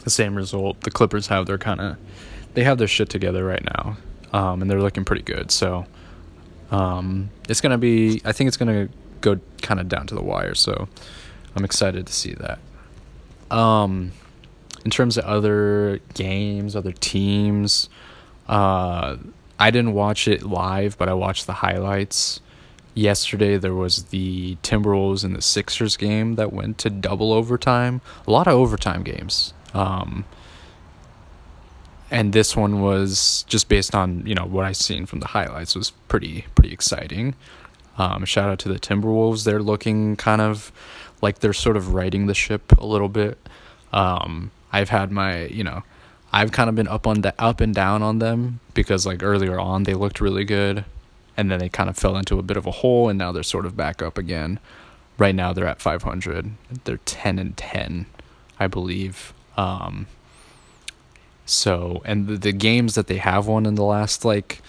the 0.04 0.10
same 0.10 0.36
result. 0.36 0.82
The 0.82 0.92
Clippers 0.92 1.28
have 1.28 1.46
their 1.46 1.58
kind 1.58 1.80
of 1.80 1.98
they 2.54 2.64
have 2.64 2.78
their 2.78 2.88
shit 2.88 3.10
together 3.10 3.46
right 3.46 3.64
now, 3.64 3.98
um, 4.34 4.62
and 4.62 4.70
they're 4.70 4.82
looking 4.82 5.06
pretty 5.06 5.24
good. 5.24 5.52
So 5.52 5.86
um, 6.72 7.30
it's 7.48 7.62
gonna 7.62 7.78
be. 7.78 8.22
I 8.26 8.32
think 8.32 8.48
it's 8.48 8.58
gonna 8.58 8.90
go 9.22 9.40
kind 9.62 9.80
of 9.80 9.90
down 9.90 10.08
to 10.08 10.16
the 10.16 10.24
wire. 10.24 10.56
So 10.56 10.88
I'm 11.56 11.66
excited 11.66 12.08
to 12.08 12.14
see 12.14 12.34
that. 12.36 12.60
Um, 13.56 14.12
in 14.86 14.92
terms 14.92 15.18
of 15.18 15.26
other 15.26 16.00
games, 16.14 16.76
other 16.76 16.92
teams, 16.92 17.90
uh, 18.48 19.18
I 19.58 19.72
didn't 19.72 19.94
watch 19.94 20.28
it 20.28 20.44
live, 20.44 20.98
but 20.98 21.10
I 21.10 21.14
watched 21.14 21.48
the 21.48 21.54
highlights. 21.54 22.40
Yesterday 22.94 23.58
there 23.58 23.74
was 23.74 24.06
the 24.06 24.58
Timberwolves 24.64 25.24
and 25.24 25.36
the 25.36 25.42
Sixers 25.42 25.98
game 25.98 26.36
that 26.36 26.54
went 26.54 26.78
to 26.80 26.90
double 26.90 27.34
overtime. 27.34 28.02
A 28.28 28.32
lot 28.32 28.48
of 28.48 28.54
overtime 28.54 29.04
games. 29.04 29.54
Um, 29.74 30.26
and 32.12 32.34
this 32.34 32.56
one 32.56 32.82
was 32.82 33.44
just 33.48 33.70
based 33.70 33.94
on 33.94 34.26
you 34.26 34.36
know 34.36 34.46
what 34.46 34.66
I 34.66 34.72
seen 34.72 35.06
from 35.06 35.20
the 35.20 35.28
highlights 35.28 35.76
was 35.76 35.92
pretty 36.08 36.46
pretty 36.56 36.74
exciting. 36.74 37.36
Um, 37.98 38.24
shout 38.26 38.50
out 38.50 38.60
to 38.60 38.70
the 38.70 38.80
Timberwolves. 38.80 39.44
They're 39.44 39.62
looking 39.62 40.16
kind 40.16 40.42
of 40.42 40.72
like 41.22 41.40
they're 41.40 41.54
sort 41.54 41.76
of 41.78 41.94
righting 41.94 42.28
the 42.28 42.34
ship 42.34 42.72
a 42.78 42.86
little 42.86 43.10
bit. 43.10 43.38
Um, 43.92 44.52
I've 44.72 44.90
had 44.90 45.12
my 45.12 45.46
you 45.46 45.64
know 45.64 45.84
I've 46.32 46.52
kind 46.52 46.70
of 46.70 46.76
been 46.76 46.88
up 46.88 47.08
on 47.08 47.22
the 47.22 47.34
up 47.40 47.62
and 47.62 47.74
down 47.74 48.02
on 48.04 48.20
them 48.20 48.60
because 48.74 49.06
like 49.06 49.24
earlier 49.24 49.60
on 49.60 49.84
they 49.84 49.94
looked 49.94 50.22
really 50.22 50.46
good, 50.46 50.86
and 51.36 51.50
then 51.52 51.60
they 51.60 51.70
kind 51.70 51.90
of 51.90 51.98
fell 51.98 52.18
into 52.18 52.40
a 52.40 52.44
bit 52.44 52.58
of 52.58 52.66
a 52.66 52.72
hole, 52.72 53.10
and 53.10 53.18
now 53.18 53.32
they're 53.32 53.44
sort 53.44 53.66
of 53.66 53.76
back 53.76 54.02
up 54.02 54.18
again. 54.18 54.60
Right 55.18 55.36
now 55.36 55.52
they're 55.54 55.68
at 55.68 55.82
500. 55.82 56.52
They're 56.86 56.98
10 56.98 57.40
and 57.40 57.58
10, 57.58 58.06
I 58.58 58.68
believe. 58.68 59.34
Um, 59.58 60.08
so, 61.50 62.02
and 62.06 62.28
the, 62.28 62.38
the 62.38 62.52
games 62.52 62.96
that 62.96 63.08
they 63.08 63.18
have 63.18 63.48
won 63.48 63.66
in 63.66 63.76
the 63.76 63.84
last 63.84 64.24
like 64.24 64.62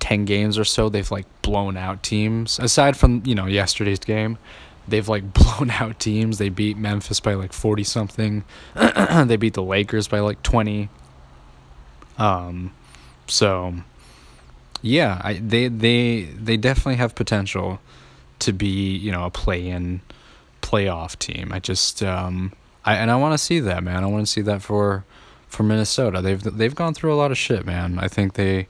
10 0.00 0.24
games 0.24 0.58
or 0.58 0.64
so, 0.64 0.88
they've 0.88 1.10
like 1.10 1.26
blown 1.42 1.76
out 1.76 2.02
teams. 2.02 2.58
Aside 2.58 2.96
from, 2.96 3.22
you 3.24 3.34
know, 3.34 3.46
yesterday's 3.46 4.00
game, 4.00 4.38
they've 4.88 5.08
like 5.08 5.32
blown 5.32 5.70
out 5.70 6.00
teams. 6.00 6.38
They 6.38 6.48
beat 6.48 6.76
Memphis 6.76 7.20
by 7.20 7.34
like 7.34 7.52
40 7.52 7.84
something. 7.84 8.44
they 8.74 9.36
beat 9.36 9.54
the 9.54 9.62
Lakers 9.62 10.08
by 10.08 10.20
like 10.20 10.42
20. 10.42 10.88
Um 12.18 12.72
so 13.26 13.74
yeah, 14.82 15.20
I 15.24 15.34
they 15.34 15.68
they 15.68 16.22
they 16.22 16.56
definitely 16.56 16.96
have 16.96 17.14
potential 17.14 17.80
to 18.40 18.52
be, 18.52 18.96
you 18.96 19.10
know, 19.10 19.24
a 19.24 19.30
play-in 19.30 20.02
playoff 20.62 21.18
team. 21.18 21.52
I 21.52 21.60
just 21.60 22.02
um 22.02 22.52
I 22.84 22.96
and 22.96 23.10
I 23.10 23.16
want 23.16 23.32
to 23.32 23.38
see 23.38 23.60
that, 23.60 23.82
man. 23.82 24.04
I 24.04 24.06
want 24.06 24.26
to 24.26 24.30
see 24.30 24.42
that 24.42 24.62
for 24.62 25.04
for 25.54 25.62
Minnesota. 25.62 26.20
They've 26.20 26.42
they've 26.42 26.74
gone 26.74 26.94
through 26.94 27.14
a 27.14 27.16
lot 27.16 27.30
of 27.30 27.38
shit, 27.38 27.64
man. 27.64 27.98
I 27.98 28.08
think 28.08 28.34
they 28.34 28.68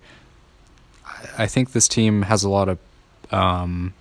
I 1.39 1.47
think 1.47 1.73
this 1.73 1.89
team 1.89 2.23
has 2.23 2.45
a 2.45 2.49
lot 2.49 2.69
of 2.69 2.79
um 3.31 3.95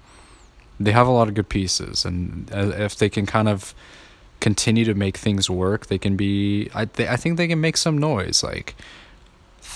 they 0.79 0.91
have 0.91 1.07
a 1.07 1.11
lot 1.11 1.27
of 1.27 1.33
good 1.33 1.49
pieces 1.49 2.05
and 2.05 2.49
if 2.51 2.95
they 2.97 3.09
can 3.09 3.25
kind 3.25 3.47
of 3.47 3.73
continue 4.39 4.83
to 4.83 4.93
make 4.93 5.17
things 5.17 5.49
work, 5.49 5.87
they 5.87 5.97
can 5.97 6.15
be 6.15 6.69
I 6.75 6.87
I 6.99 7.15
think 7.15 7.37
they 7.37 7.47
can 7.47 7.61
make 7.61 7.77
some 7.77 7.97
noise 7.97 8.43
like 8.43 8.75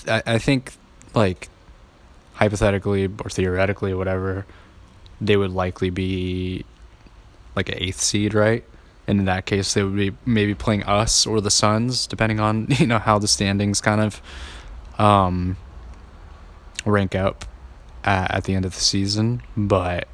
I 0.07 0.21
I 0.25 0.37
think 0.37 0.73
like 1.15 1.49
hypothetically 2.33 3.05
or 3.05 3.29
theoretically 3.29 3.93
or 3.93 3.97
whatever 3.97 4.45
they 5.19 5.35
would 5.35 5.51
likely 5.51 5.89
be 5.89 6.63
like 7.55 7.69
an 7.69 7.75
eighth 7.79 7.99
seed, 7.99 8.33
right? 8.35 8.63
And 9.07 9.19
in 9.19 9.25
that 9.25 9.45
case 9.45 9.73
they 9.73 9.83
would 9.83 9.95
be 9.95 10.11
maybe 10.25 10.53
playing 10.53 10.83
us 10.83 11.25
or 11.25 11.41
the 11.41 11.51
Suns, 11.51 12.07
depending 12.07 12.39
on 12.39 12.67
you 12.79 12.87
know 12.87 12.99
how 12.99 13.19
the 13.19 13.27
standings 13.27 13.81
kind 13.81 14.01
of 14.01 14.21
um, 14.99 15.57
rank 16.85 17.15
up 17.15 17.45
at, 18.03 18.31
at 18.31 18.43
the 18.45 18.55
end 18.55 18.65
of 18.65 18.73
the 18.73 18.81
season. 18.81 19.41
But 19.55 20.07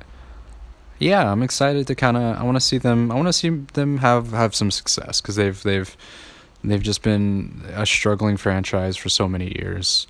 yeah, 1.00 1.32
I'm 1.32 1.44
excited 1.44 1.88
to 1.88 1.96
kind 1.96 2.18
of 2.18 2.38
I 2.38 2.44
want 2.44 2.56
to 2.56 2.62
see 2.62 2.78
them 2.78 3.12
I 3.12 3.16
want 3.16 3.28
to 3.28 3.34
see 3.34 3.50
them 3.50 3.98
have 3.98 4.32
have 4.32 4.56
some 4.56 4.72
success 4.72 5.22
because 5.22 5.36
they've 5.36 5.62
they've 5.64 5.96
they've 6.64 6.82
just 6.82 7.02
been 7.02 7.62
a 7.74 7.86
struggling 7.86 8.38
franchise 8.38 8.96
for 8.96 9.10
so 9.10 9.28
many 9.28 9.54
years. 9.60 10.08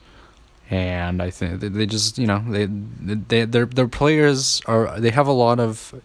And 0.69 1.21
I 1.21 1.29
think 1.29 1.59
they 1.59 1.85
just, 1.85 2.17
you 2.17 2.27
know, 2.27 2.43
they, 2.47 2.67
they, 2.67 3.45
their, 3.45 3.65
their 3.65 3.87
players 3.87 4.61
are, 4.65 4.99
they 4.99 5.09
have 5.09 5.27
a 5.27 5.31
lot 5.31 5.59
of, 5.59 6.01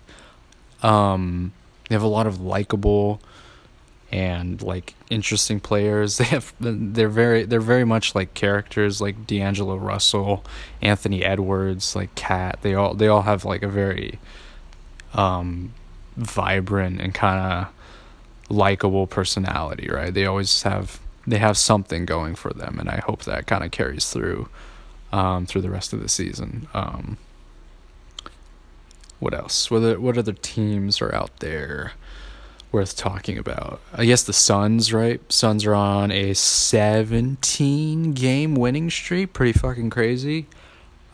um, 0.83 1.53
they 1.89 1.95
have 1.95 2.03
a 2.03 2.09
lot 2.09 2.27
of 2.27 2.41
likable 2.41 3.21
and 4.11 4.63
like 4.63 4.95
interesting 5.11 5.61
players. 5.61 6.19
They 6.19 6.25
have 6.25 6.53
they're 6.61 7.09
very 7.09 7.45
they're 7.45 7.61
very 7.61 7.85
much 7.85 8.15
like 8.15 8.35
characters 8.35 9.01
like 9.01 9.27
D'Angelo 9.27 9.77
Russell, 9.77 10.45
Anthony 10.81 11.25
Edwards, 11.25 11.95
like 11.95 12.15
Cat. 12.15 12.59
They 12.63 12.75
all 12.75 12.95
they 12.95 13.09
all 13.09 13.23
have 13.23 13.45
like 13.45 13.63
a 13.63 13.69
very 13.69 14.19
um 15.15 15.73
vibrant 16.17 17.01
and 17.01 17.15
kind 17.15 17.41
of 17.41 17.69
likable 18.51 19.07
personality, 19.07 19.89
right? 19.91 20.13
They 20.13 20.27
always 20.27 20.63
have 20.63 21.01
they 21.27 21.39
have 21.39 21.59
something 21.59 22.07
going 22.07 22.35
for 22.35 22.53
them 22.53 22.79
and 22.79 22.89
I 22.89 23.03
hope 23.05 23.25
that 23.25 23.47
kind 23.47 23.63
of 23.65 23.71
carries 23.71 24.11
through 24.11 24.49
um 25.13 25.47
through 25.47 25.63
the 25.63 25.71
rest 25.71 25.93
of 25.93 26.01
the 26.01 26.09
season. 26.09 26.69
Um 26.75 27.19
what 29.19 29.35
else? 29.35 29.71
What 29.71 29.79
other, 29.79 30.01
what 30.01 30.19
other 30.19 30.33
teams 30.33 31.01
are 31.01 31.15
out 31.15 31.39
there 31.41 31.93
worth 32.71 32.97
talking 32.97 33.39
about? 33.39 33.81
I 33.93 34.05
guess 34.05 34.23
the 34.23 34.33
Suns, 34.33 34.93
right? 34.93 35.21
Suns 35.33 35.65
are 35.65 35.75
on 35.75 36.11
a 36.11 36.35
17 36.35 38.13
game 38.13 38.55
winning 38.55 38.91
streak. 38.91 39.33
Pretty 39.33 39.59
fucking 39.59 39.91
crazy. 39.91 40.47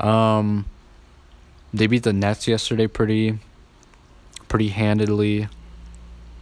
Um, 0.01 0.67
they 1.73 1.87
beat 1.87 2.03
the 2.03 2.13
Nets 2.13 2.47
yesterday 2.47 2.87
pretty 2.87 3.39
pretty 4.49 4.69
handedly. 4.69 5.49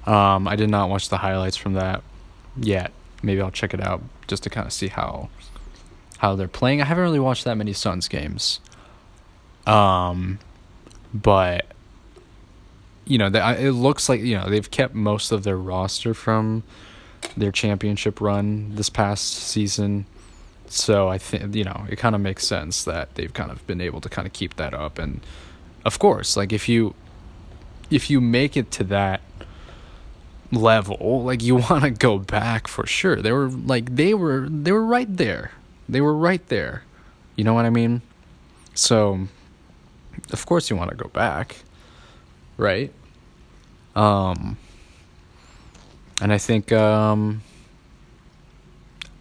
Um, 0.04 0.49
I 0.49 0.57
did 0.57 0.69
not 0.69 0.90
watch 0.90 1.09
the 1.09 1.19
highlights 1.19 1.57
from 1.57 1.75
that 1.75 2.02
yet. 2.57 2.92
Maybe 3.23 3.40
I'll 3.40 3.50
check 3.50 3.73
it 3.73 3.81
out 3.81 4.02
just 4.26 4.42
to 4.42 4.50
kind 4.50 4.66
of 4.66 4.73
see 4.73 4.88
how 4.88 5.31
how 6.19 6.35
they're 6.37 6.49
playing. 6.49 6.83
I 6.83 6.85
haven't 6.85 7.02
really 7.02 7.21
watched 7.21 7.45
that 7.45 7.57
many 7.57 7.73
Suns 7.73 8.09
games. 8.09 8.61
Um, 9.66 10.38
but 11.12 11.66
you 13.04 13.19
know, 13.19 13.26
it 13.26 13.73
looks 13.73 14.09
like 14.09 14.21
you 14.21 14.37
know 14.37 14.49
they've 14.49 14.71
kept 14.71 14.95
most 14.95 15.33
of 15.33 15.42
their 15.42 15.57
roster 15.57 16.14
from 16.14 16.62
their 17.37 17.52
championship 17.52 18.21
run 18.21 18.75
this 18.75 18.88
past 18.88 19.33
season. 19.33 20.07
So 20.66 21.09
I 21.09 21.19
think 21.19 21.54
you 21.54 21.64
know 21.64 21.85
it 21.88 21.97
kind 21.97 22.14
of 22.14 22.21
makes 22.21 22.47
sense 22.47 22.85
that 22.85 23.14
they've 23.14 23.33
kind 23.33 23.50
of 23.50 23.66
been 23.66 23.81
able 23.81 24.00
to 24.00 24.09
kind 24.09 24.26
of 24.26 24.33
keep 24.33 24.57
that 24.57 24.73
up, 24.73 24.99
and 24.99 25.21
of 25.85 25.99
course, 25.99 26.37
like 26.37 26.52
if 26.52 26.69
you 26.69 26.95
if 27.90 28.09
you 28.09 28.21
make 28.21 28.57
it 28.57 28.71
to 28.73 28.85
that 28.85 29.21
level, 30.50 31.23
like 31.25 31.42
you 31.42 31.57
want 31.71 31.85
to 31.85 31.90
go 31.90 32.19
back 32.19 32.69
for 32.69 32.87
sure. 32.87 33.16
They 33.16 33.33
were 33.33 33.49
like 33.49 33.97
they 33.97 34.14
were 34.14 34.49
they 34.49 34.73
were 34.73 34.85
right 34.85 35.14
there. 35.16 35.52
They 35.88 36.00
were 36.00 36.14
right 36.14 36.47
there. 36.49 36.85
You 37.37 37.45
know 37.45 37.54
what 37.54 37.64
I 37.64 37.71
mean? 37.71 38.02
So 38.75 39.26
of 40.33 40.47
course 40.47 40.71
you 40.71 40.76
want 40.76 40.90
to 40.90 40.97
go 40.97 41.09
back, 41.09 41.57
right? 42.57 42.92
Um, 43.95 44.57
and 46.21 46.33
I 46.33 46.38
think, 46.38 46.73
um, 46.73 47.42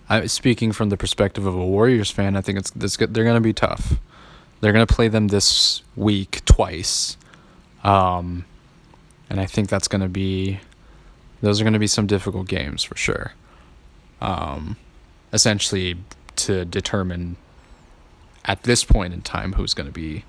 I 0.10 0.26
speaking 0.28 0.72
from 0.72 0.90
the 0.90 0.98
perspective 0.98 1.46
of 1.46 1.56
a 1.56 1.66
Warriors 1.66 2.12
fan, 2.12 2.36
I 2.36 2.42
think 2.42 2.60
it's, 2.60 2.72
it's 2.80 2.98
they're 2.98 3.24
going 3.24 3.36
to 3.36 3.42
be 3.42 3.54
tough. 3.54 3.98
They're 4.60 4.74
going 4.74 4.86
to 4.86 4.94
play 4.94 5.08
them 5.08 5.30
this 5.30 5.82
week 5.96 6.46
twice, 6.46 7.18
um, 7.84 8.46
and 9.30 9.40
I 9.40 9.48
think 9.48 9.70
that's 9.70 9.88
going 9.88 10.02
to 10.02 10.10
be 10.10 10.60
those 11.42 11.60
are 11.60 11.64
going 11.64 11.74
to 11.74 11.80
be 11.80 11.88
some 11.88 12.06
difficult 12.06 12.48
games 12.48 12.84
for 12.84 12.96
sure. 12.96 13.34
Um, 14.22 14.78
essentially, 15.34 15.98
to 16.36 16.66
determine 16.66 17.38
at 18.46 18.64
this 18.64 18.84
point 18.84 19.14
in 19.14 19.22
time 19.22 19.54
who's 19.54 19.74
going 19.74 19.88
to 19.88 19.94
be 19.94 20.24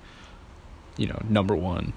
you 0.97 1.07
know 1.07 1.19
number 1.27 1.55
one 1.55 1.93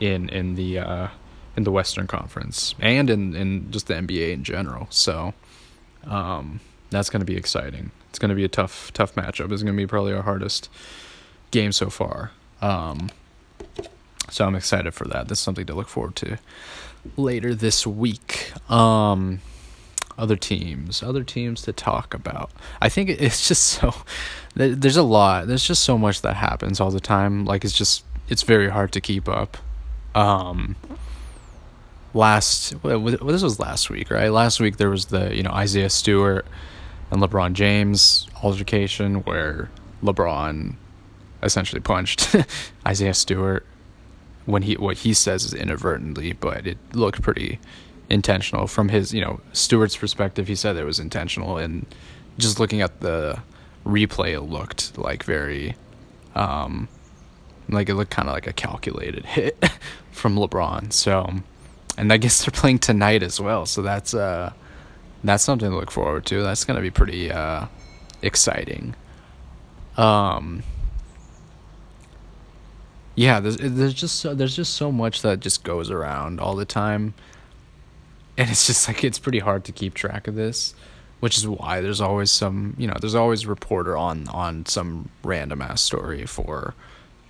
in 0.00 0.28
in 0.28 0.54
the 0.54 0.78
uh, 0.78 1.08
in 1.56 1.64
the 1.64 1.72
Western 1.72 2.06
Conference 2.06 2.74
and 2.80 3.10
in 3.10 3.34
in 3.34 3.70
just 3.70 3.86
the 3.86 3.94
NBA 3.94 4.32
in 4.32 4.44
general. 4.44 4.86
So 4.90 5.34
um, 6.04 6.60
that's 6.90 7.10
going 7.10 7.20
to 7.20 7.26
be 7.26 7.36
exciting. 7.36 7.90
It's 8.10 8.18
going 8.18 8.30
to 8.30 8.34
be 8.34 8.44
a 8.44 8.48
tough 8.48 8.92
tough 8.92 9.14
matchup. 9.14 9.52
It's 9.52 9.62
going 9.62 9.74
to 9.74 9.82
be 9.82 9.86
probably 9.86 10.12
our 10.12 10.22
hardest 10.22 10.68
game 11.50 11.72
so 11.72 11.90
far. 11.90 12.32
Um, 12.60 13.10
so 14.30 14.46
I'm 14.46 14.54
excited 14.54 14.94
for 14.94 15.06
that. 15.08 15.28
That's 15.28 15.40
something 15.40 15.66
to 15.66 15.74
look 15.74 15.88
forward 15.88 16.16
to 16.16 16.38
later 17.16 17.54
this 17.54 17.86
week. 17.86 18.52
Um, 18.70 19.40
other 20.18 20.36
teams, 20.36 21.02
other 21.02 21.22
teams 21.22 21.62
to 21.62 21.72
talk 21.72 22.12
about. 22.12 22.50
I 22.82 22.88
think 22.88 23.08
it's 23.08 23.46
just 23.48 23.62
so 23.64 23.94
there's 24.54 24.96
a 24.96 25.02
lot. 25.02 25.46
There's 25.46 25.64
just 25.64 25.82
so 25.84 25.96
much 25.96 26.22
that 26.22 26.34
happens 26.34 26.80
all 26.80 26.90
the 26.90 27.00
time. 27.00 27.44
Like 27.44 27.64
it's 27.64 27.76
just 27.76 28.04
it's 28.28 28.42
very 28.42 28.68
hard 28.68 28.92
to 28.92 29.00
keep 29.00 29.28
up. 29.28 29.56
Um, 30.14 30.76
last 32.14 32.74
well, 32.82 33.00
this 33.00 33.42
was 33.42 33.58
last 33.58 33.90
week, 33.90 34.10
right? 34.10 34.30
Last 34.30 34.60
week 34.60 34.76
there 34.76 34.90
was 34.90 35.06
the 35.06 35.34
you 35.34 35.42
know 35.42 35.50
Isaiah 35.50 35.90
Stewart 35.90 36.46
and 37.10 37.22
LeBron 37.22 37.52
James 37.54 38.26
altercation 38.42 39.16
where 39.24 39.70
LeBron 40.02 40.74
essentially 41.42 41.80
punched 41.80 42.34
Isaiah 42.86 43.14
Stewart 43.14 43.64
when 44.46 44.62
he 44.62 44.76
what 44.76 44.98
he 44.98 45.14
says 45.14 45.44
is 45.44 45.54
inadvertently, 45.54 46.32
but 46.32 46.66
it 46.66 46.78
looked 46.92 47.22
pretty 47.22 47.58
intentional 48.10 48.66
from 48.66 48.88
his 48.88 49.12
you 49.12 49.20
know 49.20 49.40
Stewart's 49.52 49.96
perspective. 49.96 50.48
He 50.48 50.54
said 50.54 50.76
it 50.76 50.84
was 50.84 50.98
intentional, 50.98 51.58
and 51.58 51.86
just 52.38 52.58
looking 52.58 52.80
at 52.80 53.00
the 53.00 53.40
replay, 53.84 54.34
it 54.34 54.42
looked 54.42 54.96
like 54.96 55.22
very, 55.22 55.74
um, 56.34 56.88
like 57.68 57.88
it 57.88 57.94
looked 57.94 58.10
kind 58.10 58.28
of 58.28 58.34
like 58.34 58.46
a 58.46 58.52
calculated 58.52 59.24
hit 59.24 59.62
from 60.10 60.36
LeBron. 60.36 60.92
So, 60.92 61.30
and 61.96 62.12
I 62.12 62.16
guess 62.16 62.44
they're 62.44 62.58
playing 62.58 62.78
tonight 62.78 63.22
as 63.22 63.40
well, 63.40 63.66
so 63.66 63.82
that's 63.82 64.14
uh, 64.14 64.52
that's 65.24 65.44
something 65.44 65.70
to 65.70 65.76
look 65.76 65.90
forward 65.90 66.26
to. 66.26 66.42
That's 66.42 66.64
gonna 66.64 66.80
be 66.80 66.90
pretty 66.90 67.30
uh, 67.30 67.66
exciting. 68.22 68.94
Um, 69.96 70.62
yeah, 73.18 73.40
there's 73.40 73.56
there's 73.56 73.94
just 73.94 74.20
so, 74.20 74.32
there's 74.32 74.54
just 74.54 74.74
so 74.74 74.92
much 74.92 75.22
that 75.22 75.40
just 75.40 75.64
goes 75.64 75.90
around 75.90 76.38
all 76.38 76.54
the 76.54 76.64
time, 76.64 77.14
and 78.36 78.48
it's 78.48 78.66
just 78.68 78.86
like 78.86 79.02
it's 79.02 79.18
pretty 79.18 79.40
hard 79.40 79.64
to 79.64 79.72
keep 79.72 79.94
track 79.94 80.28
of 80.28 80.36
this, 80.36 80.72
which 81.18 81.36
is 81.36 81.46
why 81.46 81.80
there's 81.80 82.00
always 82.00 82.30
some 82.30 82.74
you 82.78 82.86
know 82.86 82.94
there's 83.00 83.16
always 83.16 83.42
a 83.42 83.48
reporter 83.48 83.96
on 83.96 84.28
on 84.28 84.64
some 84.66 85.08
random 85.24 85.60
ass 85.60 85.82
story 85.82 86.26
for, 86.26 86.74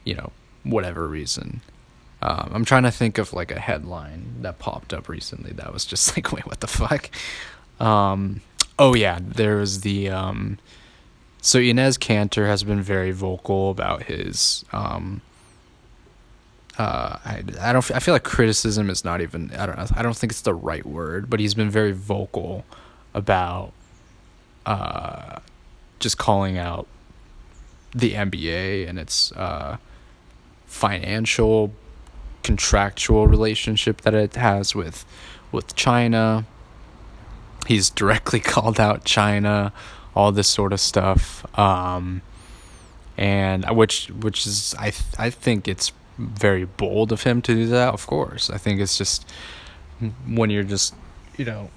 you 0.09 0.15
know, 0.15 0.33
whatever 0.65 1.07
reason. 1.07 1.61
Um, 2.23 2.50
I'm 2.53 2.65
trying 2.65 2.85
to 2.85 2.91
think 2.91 3.19
of 3.19 3.35
like 3.35 3.50
a 3.53 3.61
headline 3.61 4.37
that 4.41 4.59
popped 4.59 4.95
up 4.95 5.09
recently 5.09 5.53
that 5.53 5.73
was 5.73 5.85
just 5.85 6.17
like, 6.17 6.33
wait, 6.33 6.47
what 6.47 6.61
the 6.61 6.67
fuck? 6.67 7.11
Um, 7.79 8.41
oh 8.79 8.95
yeah, 8.95 9.19
there 9.21 9.57
was 9.57 9.83
the 9.83 10.09
um, 10.09 10.59
so 11.43 11.59
Enes 11.59 11.99
Kanter 11.99 12.47
has 12.47 12.65
been 12.65 12.81
very 12.81 13.12
vocal 13.12 13.71
about 13.71 14.05
his 14.05 14.65
um, 14.73 15.21
uh, 16.79 17.19
I, 17.25 17.45
I 17.61 17.73
don't 17.73 17.91
I 17.91 17.99
feel 17.99 18.15
like 18.15 18.25
criticism 18.25 18.88
is 18.88 19.05
not 19.05 19.21
even 19.21 19.53
I 19.53 19.67
don't 19.67 19.99
I 19.99 20.03
don't 20.03 20.17
think 20.17 20.33
it's 20.33 20.41
the 20.41 20.55
right 20.55 20.87
word 20.87 21.29
but 21.29 21.38
he's 21.38 21.55
been 21.55 21.71
very 21.71 21.93
vocal 21.93 22.65
about 23.15 23.73
uh, 24.65 25.41
just 25.99 26.17
calling 26.19 26.57
out 26.57 26.87
the 27.95 28.12
NBA 28.12 28.88
and 28.88 28.99
its 28.99 29.33
uh, 29.33 29.77
financial 30.69 31.73
contractual 32.43 33.27
relationship 33.27 34.03
that 34.03 34.15
it 34.15 34.37
has 34.37 34.75
with 34.75 35.05
with 35.51 35.75
China 35.75 36.47
he's 37.67 37.91
directly 37.91 38.41
called 38.55 38.79
out 38.79 39.05
China 39.05 39.73
all 40.15 40.31
this 40.33 40.49
sort 40.49 40.73
of 40.73 40.81
stuff 40.81 41.45
um, 41.59 42.23
and 43.17 43.69
which 43.77 44.07
which 44.09 44.47
is 44.47 44.75
I 44.79 44.91
th- 44.91 45.19
I 45.19 45.29
think 45.29 45.67
it's 45.67 45.93
very 46.19 46.65
bold 46.65 47.13
of 47.13 47.23
him 47.23 47.43
to 47.43 47.55
do 47.55 47.67
that. 47.67 47.95
Of 47.95 48.07
course, 48.07 48.51
I 48.51 48.59
think 48.59 48.81
it's 48.81 48.97
just 48.97 49.29
when 50.27 50.51
you're 50.51 50.63
just 50.63 50.95
you 51.37 51.45
know 51.45 51.71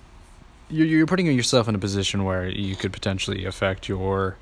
you're 0.70 0.88
you're 0.88 1.08
putting 1.08 1.26
yourself 1.26 1.68
in 1.68 1.76
a 1.76 1.80
position 1.80 2.24
where 2.24 2.48
you 2.48 2.76
could 2.76 2.94
potentially 2.94 3.46
affect 3.46 3.90
your 3.90 4.38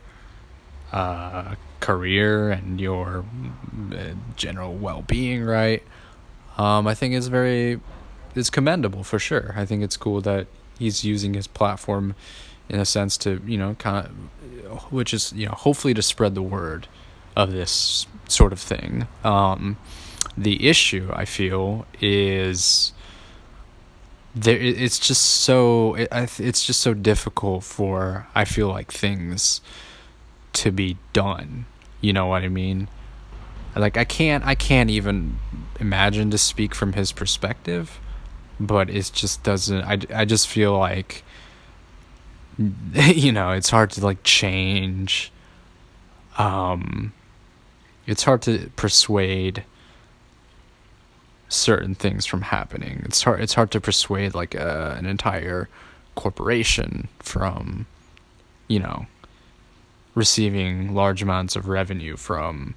uh, 0.91 1.55
career 1.79 2.51
and 2.51 2.79
your 2.79 3.25
uh, 3.93 4.13
general 4.35 4.75
well 4.75 5.03
being. 5.03 5.43
Right. 5.43 5.83
Um, 6.57 6.87
I 6.87 6.93
think 6.93 7.13
it's 7.13 7.27
very 7.27 7.79
it's 8.35 8.49
commendable 8.49 9.03
for 9.03 9.19
sure. 9.19 9.53
I 9.55 9.65
think 9.65 9.83
it's 9.83 9.97
cool 9.97 10.21
that 10.21 10.47
he's 10.77 11.03
using 11.03 11.33
his 11.33 11.47
platform 11.47 12.15
in 12.67 12.79
a 12.79 12.85
sense 12.85 13.17
to 13.17 13.41
you 13.45 13.57
know 13.57 13.75
kind 13.75 14.07
of 14.69 14.91
which 14.91 15.13
is 15.13 15.33
you 15.33 15.47
know 15.47 15.53
hopefully 15.53 15.93
to 15.93 16.01
spread 16.01 16.35
the 16.35 16.41
word 16.41 16.87
of 17.35 17.51
this 17.51 18.05
sort 18.27 18.53
of 18.53 18.59
thing. 18.59 19.07
Um, 19.23 19.77
the 20.37 20.67
issue 20.67 21.09
I 21.13 21.25
feel 21.25 21.85
is 22.01 22.93
there. 24.35 24.57
It's 24.57 24.99
just 24.99 25.23
so 25.23 25.95
it, 25.95 26.09
it's 26.39 26.65
just 26.65 26.81
so 26.81 26.93
difficult 26.93 27.63
for 27.63 28.27
I 28.35 28.45
feel 28.45 28.67
like 28.67 28.91
things 28.91 29.61
to 30.63 30.71
be 30.71 30.97
done. 31.13 31.65
You 32.01 32.13
know 32.13 32.27
what 32.27 32.43
I 32.43 32.49
mean? 32.49 32.87
Like 33.75 33.97
I 33.97 34.03
can't 34.03 34.45
I 34.45 34.55
can't 34.55 34.89
even 34.89 35.37
imagine 35.79 36.31
to 36.31 36.37
speak 36.37 36.73
from 36.73 36.93
his 36.93 37.11
perspective, 37.11 37.99
but 38.59 38.89
it 38.89 39.11
just 39.13 39.43
doesn't. 39.43 39.83
I 39.83 39.99
I 40.13 40.25
just 40.25 40.47
feel 40.47 40.77
like 40.77 41.23
you 42.93 43.31
know 43.31 43.51
it's 43.51 43.69
hard 43.69 43.91
to 43.91 44.03
like 44.03 44.21
change 44.23 45.31
um 46.37 47.13
it's 48.05 48.23
hard 48.23 48.41
to 48.41 48.71
persuade 48.75 49.63
certain 51.49 51.95
things 51.95 52.25
from 52.25 52.43
happening. 52.43 53.01
It's 53.05 53.23
hard. 53.23 53.41
It's 53.41 53.55
hard 53.55 53.71
to 53.71 53.81
persuade 53.81 54.33
like 54.33 54.55
uh, 54.55 54.95
an 54.97 55.05
entire 55.05 55.67
corporation 56.15 57.07
from, 57.19 57.85
you 58.67 58.79
know, 58.79 59.07
receiving 60.15 60.93
large 60.93 61.21
amounts 61.21 61.55
of 61.55 61.67
revenue 61.67 62.17
from 62.17 62.75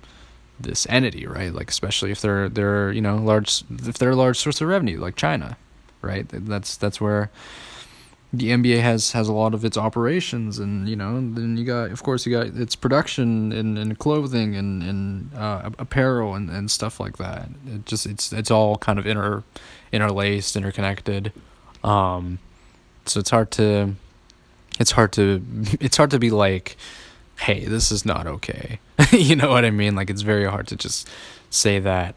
this 0.60 0.86
entity, 0.88 1.26
right? 1.26 1.52
Like 1.52 1.70
especially 1.70 2.10
if 2.10 2.20
they're 2.20 2.48
they're 2.48 2.92
you 2.92 3.00
know 3.00 3.16
large 3.16 3.64
if 3.70 3.98
they're 3.98 4.10
a 4.10 4.16
large 4.16 4.38
source 4.38 4.60
of 4.60 4.68
revenue, 4.68 5.00
like 5.00 5.16
China, 5.16 5.56
right? 6.02 6.26
That's 6.28 6.76
that's 6.76 7.00
where 7.00 7.30
the 8.32 8.50
NBA 8.50 8.80
has 8.80 9.12
has 9.12 9.28
a 9.28 9.32
lot 9.32 9.52
of 9.52 9.64
its 9.64 9.76
operations, 9.76 10.58
and 10.58 10.88
you 10.88 10.96
know, 10.96 11.14
then 11.16 11.56
you 11.58 11.64
got, 11.64 11.90
of 11.90 12.02
course, 12.02 12.24
you 12.24 12.32
got 12.32 12.46
its 12.46 12.74
production 12.74 13.52
and, 13.52 13.76
and 13.76 13.98
clothing 13.98 14.56
and 14.56 14.82
and 14.82 15.34
uh, 15.34 15.70
apparel 15.78 16.34
and, 16.34 16.48
and 16.48 16.70
stuff 16.70 16.98
like 16.98 17.18
that. 17.18 17.50
It 17.66 17.84
just 17.84 18.06
it's 18.06 18.32
it's 18.32 18.50
all 18.50 18.76
kind 18.76 18.98
of 18.98 19.06
inter 19.06 19.42
interlaced, 19.92 20.56
interconnected. 20.56 21.32
Um, 21.84 22.38
so 23.04 23.20
it's 23.20 23.30
hard 23.30 23.50
to 23.52 23.96
it's 24.80 24.92
hard 24.92 25.12
to 25.12 25.44
it's 25.80 25.98
hard 25.98 26.10
to 26.12 26.18
be 26.18 26.30
like, 26.30 26.78
hey, 27.42 27.64
this 27.64 27.90
is 27.90 28.04
not 28.04 28.26
okay. 28.26 28.78
you 29.10 29.34
know 29.34 29.50
what 29.50 29.64
I 29.64 29.70
mean? 29.70 29.96
Like 29.96 30.10
it's 30.10 30.22
very 30.22 30.44
hard 30.44 30.68
to 30.68 30.76
just 30.76 31.08
say 31.50 31.80
that, 31.80 32.14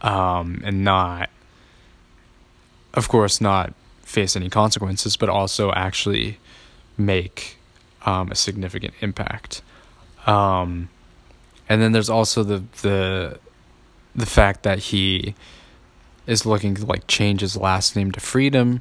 um, 0.00 0.60
and 0.64 0.82
not, 0.82 1.30
of 2.94 3.08
course, 3.08 3.40
not 3.40 3.72
face 4.02 4.34
any 4.34 4.50
consequences, 4.50 5.16
but 5.16 5.28
also 5.28 5.72
actually 5.72 6.38
make 6.98 7.58
um, 8.04 8.32
a 8.32 8.34
significant 8.34 8.94
impact. 9.00 9.62
Um, 10.26 10.88
and 11.68 11.80
then 11.80 11.92
there's 11.92 12.10
also 12.10 12.42
the 12.42 12.64
the 12.82 13.38
the 14.16 14.26
fact 14.26 14.64
that 14.64 14.78
he 14.78 15.34
is 16.26 16.44
looking 16.44 16.74
to 16.74 16.86
like 16.86 17.06
change 17.06 17.40
his 17.40 17.56
last 17.56 17.94
name 17.94 18.10
to 18.12 18.20
Freedom, 18.20 18.80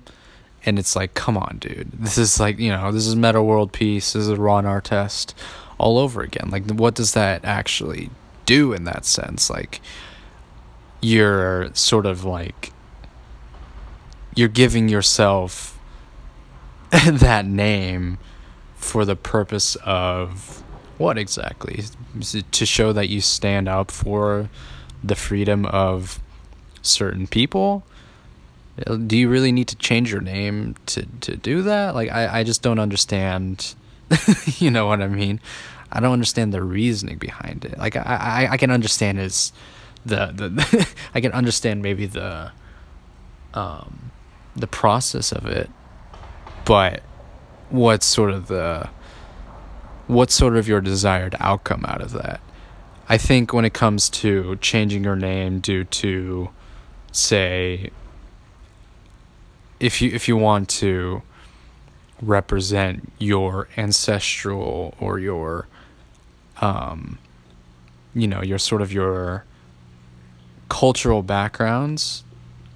and 0.65 0.80
it's 0.80 0.95
like, 0.95 1.13
come 1.13 1.38
on, 1.38 1.58
dude, 1.60 1.91
this 1.91 2.17
is 2.17 2.39
like 2.39 2.60
you 2.60 2.69
know 2.69 2.91
this 2.91 3.08
is 3.08 3.15
Metta 3.15 3.43
World 3.43 3.71
Peace, 3.71 4.13
this 4.13 4.28
is 4.28 4.38
Ron 4.38 4.65
Artest 4.65 5.34
all 5.78 5.97
over 5.97 6.21
again. 6.21 6.49
Like, 6.49 6.69
what 6.69 6.95
does 6.95 7.13
that 7.13 7.43
actually 7.43 8.10
do 8.45 8.73
in 8.73 8.84
that 8.86 9.06
sense? 9.06 9.49
Like, 9.49 9.82
you're 11.02 11.73
sort 11.73 12.06
of 12.06 12.23
like 12.23 12.71
you're 14.36 14.47
giving 14.47 14.89
yourself 14.89 15.80
that 16.91 17.45
name 17.45 18.17
for 18.76 19.06
the 19.06 19.15
purpose 19.15 19.76
of 19.84 20.63
what 20.97 21.17
exactly? 21.17 21.84
To 22.52 22.65
show 22.65 22.93
that 22.93 23.10
you 23.10 23.21
stand 23.21 23.67
up 23.67 23.91
for 23.91 24.49
the 25.04 25.15
freedom 25.15 25.65
of 25.65 26.19
certain 26.82 27.28
people? 27.28 27.84
Do 29.07 29.17
you 29.17 29.29
really 29.29 29.51
need 29.51 29.67
to 29.67 29.75
change 29.75 30.12
your 30.12 30.21
name 30.21 30.75
to, 30.88 31.05
to 31.21 31.38
do 31.38 31.62
that? 31.63 31.93
Like, 31.93 32.12
I, 32.12 32.39
I 32.39 32.43
just 32.43 32.62
don't 32.62 32.79
understand. 32.79 33.75
you 34.57 34.71
know 34.71 34.88
what 34.88 35.01
I 35.01 35.07
mean? 35.07 35.39
I 35.91 35.99
don't 35.99 36.13
understand 36.13 36.53
the 36.53 36.63
reasoning 36.63 37.19
behind 37.19 37.65
it. 37.65 37.77
Like, 37.77 37.95
I, 37.95 38.01
I, 38.01 38.47
I 38.53 38.57
can 38.57 38.71
understand 38.71 39.19
his, 39.19 39.53
the, 40.05 40.31
the, 40.33 40.88
I 41.15 41.21
can 41.21 41.31
understand 41.33 41.83
maybe 41.83 42.07
the, 42.07 42.51
um, 43.53 44.12
the 44.55 44.67
process 44.67 45.31
of 45.31 45.45
it, 45.45 45.69
but 46.65 47.03
what's 47.69 48.05
sort 48.05 48.31
of 48.31 48.47
the 48.47 48.89
what's 50.07 50.33
sort 50.33 50.55
of 50.57 50.67
your 50.67 50.81
desired 50.81 51.36
outcome 51.39 51.86
out 51.88 52.01
of 52.01 52.12
that? 52.12 52.41
I 53.09 53.17
think 53.17 53.53
when 53.53 53.65
it 53.65 53.73
comes 53.73 54.09
to 54.09 54.55
changing 54.57 55.03
your 55.03 55.15
name 55.15 55.59
due 55.59 55.83
to 55.83 56.49
say 57.12 57.91
if 59.83 60.01
you 60.01 60.11
if 60.13 60.27
you 60.27 60.37
want 60.37 60.69
to 60.69 61.21
represent 62.21 63.11
your 63.19 63.67
ancestral 63.75 64.93
or 64.99 65.19
your 65.19 65.67
um 66.61 67.17
you 68.13 68.27
know 68.27 68.41
your 68.41 68.57
sort 68.57 68.81
of 68.81 68.93
your 68.93 69.43
cultural 70.69 71.21
backgrounds 71.21 72.23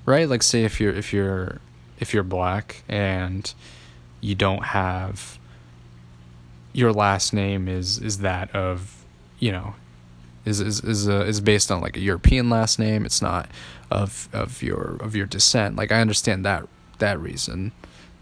right? 0.08 0.28
Like 0.28 0.42
say 0.42 0.64
if 0.64 0.80
you're 0.80 0.94
if 0.94 1.14
you're 1.14 1.60
if 2.00 2.16
you're 2.16 2.24
black 2.24 2.84
and 2.88 3.54
you 4.22 4.34
don't 4.34 4.64
have 4.64 5.38
your 6.74 6.92
last 6.92 7.34
name 7.34 7.68
is 7.68 8.00
is 8.00 8.20
that 8.20 8.54
of 8.56 9.06
you 9.38 9.52
know 9.52 9.76
is 10.46 10.60
is 10.60 10.80
is 10.84 11.08
uh, 11.08 11.26
is 11.26 11.42
based 11.42 11.70
on 11.72 11.82
like 11.82 11.98
a 11.98 12.00
European 12.00 12.50
last 12.50 12.80
name. 12.80 13.06
It's 13.06 13.22
not 13.22 13.50
of 13.92 14.30
of 14.34 14.64
your 14.64 14.98
of 15.02 15.16
your 15.16 15.28
descent. 15.28 15.76
Like 15.76 15.92
I 15.92 16.00
understand 16.00 16.44
that 16.46 16.68
that 17.00 17.20
reason, 17.20 17.72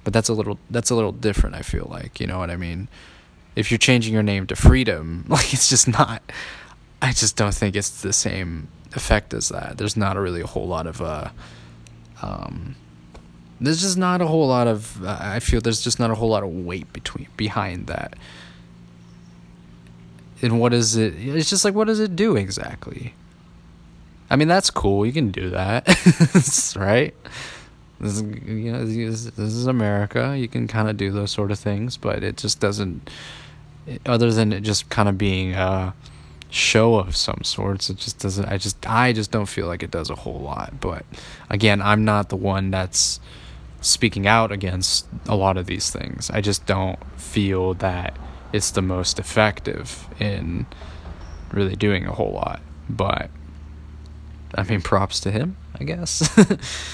but 0.04 0.14
that's 0.14 0.30
a 0.30 0.34
little 0.34 0.60
that's 0.70 0.90
a 0.90 0.96
little 0.96 1.12
different. 1.12 1.56
I 1.56 1.62
feel 1.62 1.88
like 1.90 2.20
you 2.20 2.28
know 2.28 2.40
what 2.40 2.50
I 2.50 2.58
mean. 2.58 2.88
If 3.56 3.72
you're 3.72 3.78
changing 3.78 4.14
your 4.14 4.24
name 4.24 4.48
to 4.48 4.56
Freedom, 4.56 5.26
like 5.30 5.54
it's 5.54 5.70
just 5.70 5.88
not. 5.88 6.22
I 7.02 7.12
just 7.12 7.36
don't 7.36 7.54
think 7.54 7.76
it's 7.76 8.02
the 8.02 8.14
same 8.14 8.68
effect 8.94 9.34
as 9.34 9.50
that. 9.50 9.78
There's 9.78 9.98
not 9.98 10.18
a 10.18 10.22
really 10.22 10.42
a 10.42 10.48
whole 10.48 10.68
lot 10.68 10.88
of 10.88 11.02
uh, 11.02 11.30
um, 12.22 12.76
there's 13.60 13.82
just 13.82 13.98
not 13.98 14.22
a 14.22 14.28
whole 14.28 14.48
lot 14.48 14.68
of. 14.68 15.04
Uh, 15.04 15.18
I 15.20 15.40
feel 15.40 15.62
there's 15.62 15.82
just 15.82 16.00
not 16.00 16.12
a 16.12 16.16
whole 16.16 16.30
lot 16.30 16.44
of 16.44 16.50
weight 16.50 16.92
between 16.94 17.28
behind 17.38 17.88
that. 17.88 18.16
And 20.42 20.60
what 20.60 20.74
is 20.74 20.96
it? 20.98 21.14
It's 21.18 21.50
just 21.50 21.64
like 21.64 21.74
what 21.74 21.88
does 21.88 22.00
it 22.00 22.16
do 22.16 22.36
exactly? 22.36 23.14
I 24.30 24.36
mean, 24.36 24.48
that's 24.48 24.70
cool. 24.70 25.06
You 25.06 25.14
can 25.14 25.30
do 25.32 25.52
that, 25.52 25.88
right? 26.76 27.16
This 28.00 28.16
is, 28.16 28.22
you 28.22 28.72
know, 28.72 28.86
this 28.86 29.28
is 29.38 29.68
America. 29.68 30.36
You 30.38 30.48
can 30.48 30.68
kind 30.68 30.90
of 30.90 30.98
do 30.98 31.12
those 31.12 31.32
sort 31.32 31.52
of 31.52 31.60
things, 31.60 31.98
but 31.98 32.24
it 32.24 32.38
just 32.38 32.60
doesn't. 32.60 33.10
Other 34.06 34.32
than 34.32 34.52
it 34.52 34.62
just 34.62 34.90
kind 34.90 35.08
of 35.08 35.18
being 35.18 35.54
a 35.54 35.94
show 36.50 36.96
of 36.96 37.16
some 37.16 37.42
sorts, 37.44 37.90
it 37.90 37.98
just 37.98 38.20
doesn't. 38.20 38.46
I 38.46 38.58
just, 38.58 38.90
I 38.90 39.14
just 39.14 39.32
don't 39.32 39.46
feel 39.46 39.68
like 39.68 39.84
it 39.84 39.92
does 39.92 40.10
a 40.10 40.16
whole 40.16 40.40
lot. 40.40 40.82
But 40.82 41.06
again, 41.50 41.82
I'm 41.82 42.04
not 42.04 42.30
the 42.30 42.36
one 42.36 42.72
that's 42.72 43.20
speaking 43.82 44.28
out 44.28 44.52
against 44.52 45.06
a 45.28 45.36
lot 45.36 45.58
of 45.58 45.66
these 45.68 45.90
things. 45.92 46.30
I 46.32 46.42
just 46.42 46.66
don't 46.66 47.00
feel 47.20 47.76
that 47.76 48.18
it's 48.52 48.72
the 48.72 48.82
most 48.82 49.20
effective 49.20 50.08
in 50.20 50.66
really 51.52 51.76
doing 51.76 52.06
a 52.06 52.12
whole 52.12 52.32
lot. 52.32 52.62
But 52.90 53.30
I 54.56 54.64
mean, 54.64 54.82
props 54.82 55.20
to 55.22 55.32
him, 55.32 55.58
I 55.80 55.84
guess. 55.84 56.30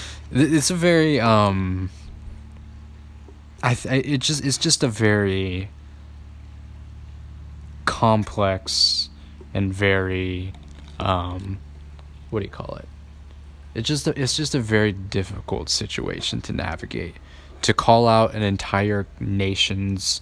it's 0.32 0.70
a 0.70 0.74
very 0.74 1.20
um. 1.20 1.90
I, 3.62 3.74
th- 3.74 4.04
it 4.04 4.18
just 4.18 4.44
it's 4.44 4.58
just 4.58 4.82
a 4.82 4.88
very 4.88 5.68
complex 7.84 9.08
and 9.54 9.72
very 9.72 10.52
um 10.98 11.58
what 12.30 12.40
do 12.40 12.44
you 12.44 12.50
call 12.50 12.76
it 12.76 12.88
it's 13.74 13.86
just 13.88 14.06
a, 14.06 14.20
it's 14.20 14.36
just 14.36 14.54
a 14.54 14.60
very 14.60 14.92
difficult 14.92 15.68
situation 15.68 16.40
to 16.42 16.52
navigate 16.52 17.14
to 17.62 17.72
call 17.72 18.08
out 18.08 18.34
an 18.34 18.42
entire 18.42 19.06
nation's 19.20 20.20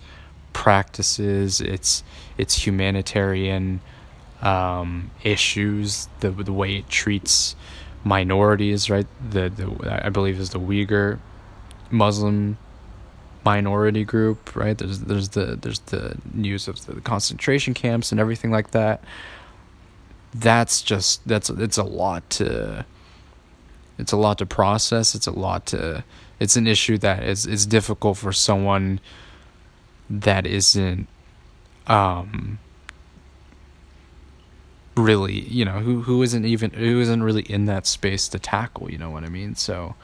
practices 0.52 1.60
its 1.60 2.02
its 2.36 2.66
humanitarian 2.66 3.80
um, 4.42 5.10
issues 5.22 6.08
the 6.20 6.30
the 6.30 6.52
way 6.52 6.76
it 6.76 6.88
treats 6.88 7.54
minorities 8.04 8.88
right 8.88 9.06
the 9.30 9.48
the 9.48 10.02
I 10.04 10.08
believe 10.08 10.38
is 10.40 10.50
the 10.50 10.60
Uyghur 10.60 11.18
Muslim 11.90 12.56
minority 13.44 14.04
group 14.04 14.54
right 14.54 14.76
there's 14.76 15.00
there's 15.00 15.30
the 15.30 15.56
there's 15.60 15.80
the 15.80 16.16
news 16.32 16.68
of 16.68 16.84
the 16.86 17.00
concentration 17.00 17.74
camps 17.74 18.10
and 18.12 18.20
everything 18.20 18.50
like 18.50 18.70
that 18.72 19.02
that's 20.34 20.82
just 20.82 21.26
that's 21.26 21.50
it's 21.50 21.78
a 21.78 21.84
lot 21.84 22.28
to 22.30 22.84
it's 24.00 24.12
a 24.12 24.16
lot 24.16 24.38
to 24.38 24.46
process. 24.46 25.14
It's 25.14 25.26
a 25.26 25.32
lot 25.32 25.66
to. 25.66 26.02
It's 26.40 26.56
an 26.56 26.66
issue 26.66 26.96
that 26.98 27.22
is 27.22 27.46
is 27.46 27.66
difficult 27.66 28.16
for 28.16 28.32
someone 28.32 28.98
that 30.08 30.46
isn't 30.46 31.06
um 31.86 32.58
really 34.96 35.40
you 35.40 35.64
know 35.64 35.78
who 35.80 36.02
who 36.02 36.22
isn't 36.22 36.44
even 36.44 36.70
who 36.70 37.00
isn't 37.00 37.22
really 37.22 37.42
in 37.42 37.66
that 37.66 37.86
space 37.86 38.28
to 38.28 38.38
tackle 38.38 38.90
you 38.90 38.98
know 38.98 39.10
what 39.10 39.24
i 39.24 39.28
mean? 39.28 39.54
So 39.54 39.94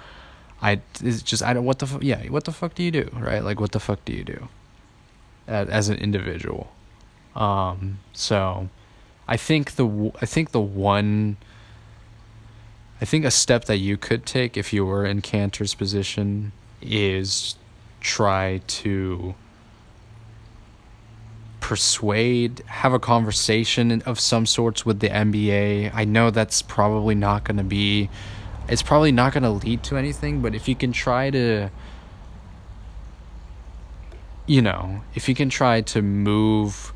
i 0.62 0.80
it's 1.02 1.22
just 1.22 1.42
i 1.42 1.52
don't 1.52 1.64
what 1.64 1.80
the 1.80 1.98
yeah 2.00 2.22
what 2.28 2.44
the 2.44 2.52
fuck 2.52 2.74
do 2.74 2.82
you 2.82 2.90
do 2.90 3.10
right? 3.14 3.42
Like 3.42 3.60
what 3.60 3.72
the 3.72 3.80
fuck 3.80 4.04
do 4.04 4.12
you 4.12 4.24
do 4.24 4.48
as, 5.46 5.68
as 5.68 5.88
an 5.88 5.96
individual? 5.98 6.72
Um 7.34 7.98
so 8.12 8.68
i 9.28 9.36
think 9.36 9.72
the 9.72 10.12
i 10.22 10.26
think 10.26 10.52
the 10.52 10.60
one 10.60 11.36
I 13.00 13.04
think 13.04 13.24
a 13.24 13.30
step 13.30 13.66
that 13.66 13.76
you 13.76 13.96
could 13.96 14.24
take 14.24 14.56
if 14.56 14.72
you 14.72 14.86
were 14.86 15.04
in 15.04 15.20
Kanter's 15.20 15.74
position 15.74 16.52
is 16.80 17.56
try 18.00 18.62
to 18.66 19.34
persuade, 21.66 22.62
have 22.66 22.92
a 22.92 22.98
conversation 23.00 24.00
of 24.02 24.20
some 24.20 24.46
sorts 24.46 24.86
with 24.86 25.00
the 25.00 25.08
NBA. 25.08 25.90
I 25.92 26.04
know 26.04 26.30
that's 26.30 26.62
probably 26.62 27.16
not 27.16 27.42
going 27.42 27.56
to 27.56 27.64
be, 27.64 28.08
it's 28.68 28.84
probably 28.84 29.10
not 29.10 29.32
going 29.32 29.42
to 29.42 29.50
lead 29.50 29.82
to 29.82 29.96
anything, 29.96 30.40
but 30.40 30.54
if 30.54 30.68
you 30.68 30.76
can 30.76 30.92
try 30.92 31.28
to, 31.30 31.68
you 34.46 34.62
know, 34.62 35.02
if 35.16 35.28
you 35.28 35.34
can 35.34 35.48
try 35.48 35.80
to 35.80 36.02
move 36.02 36.92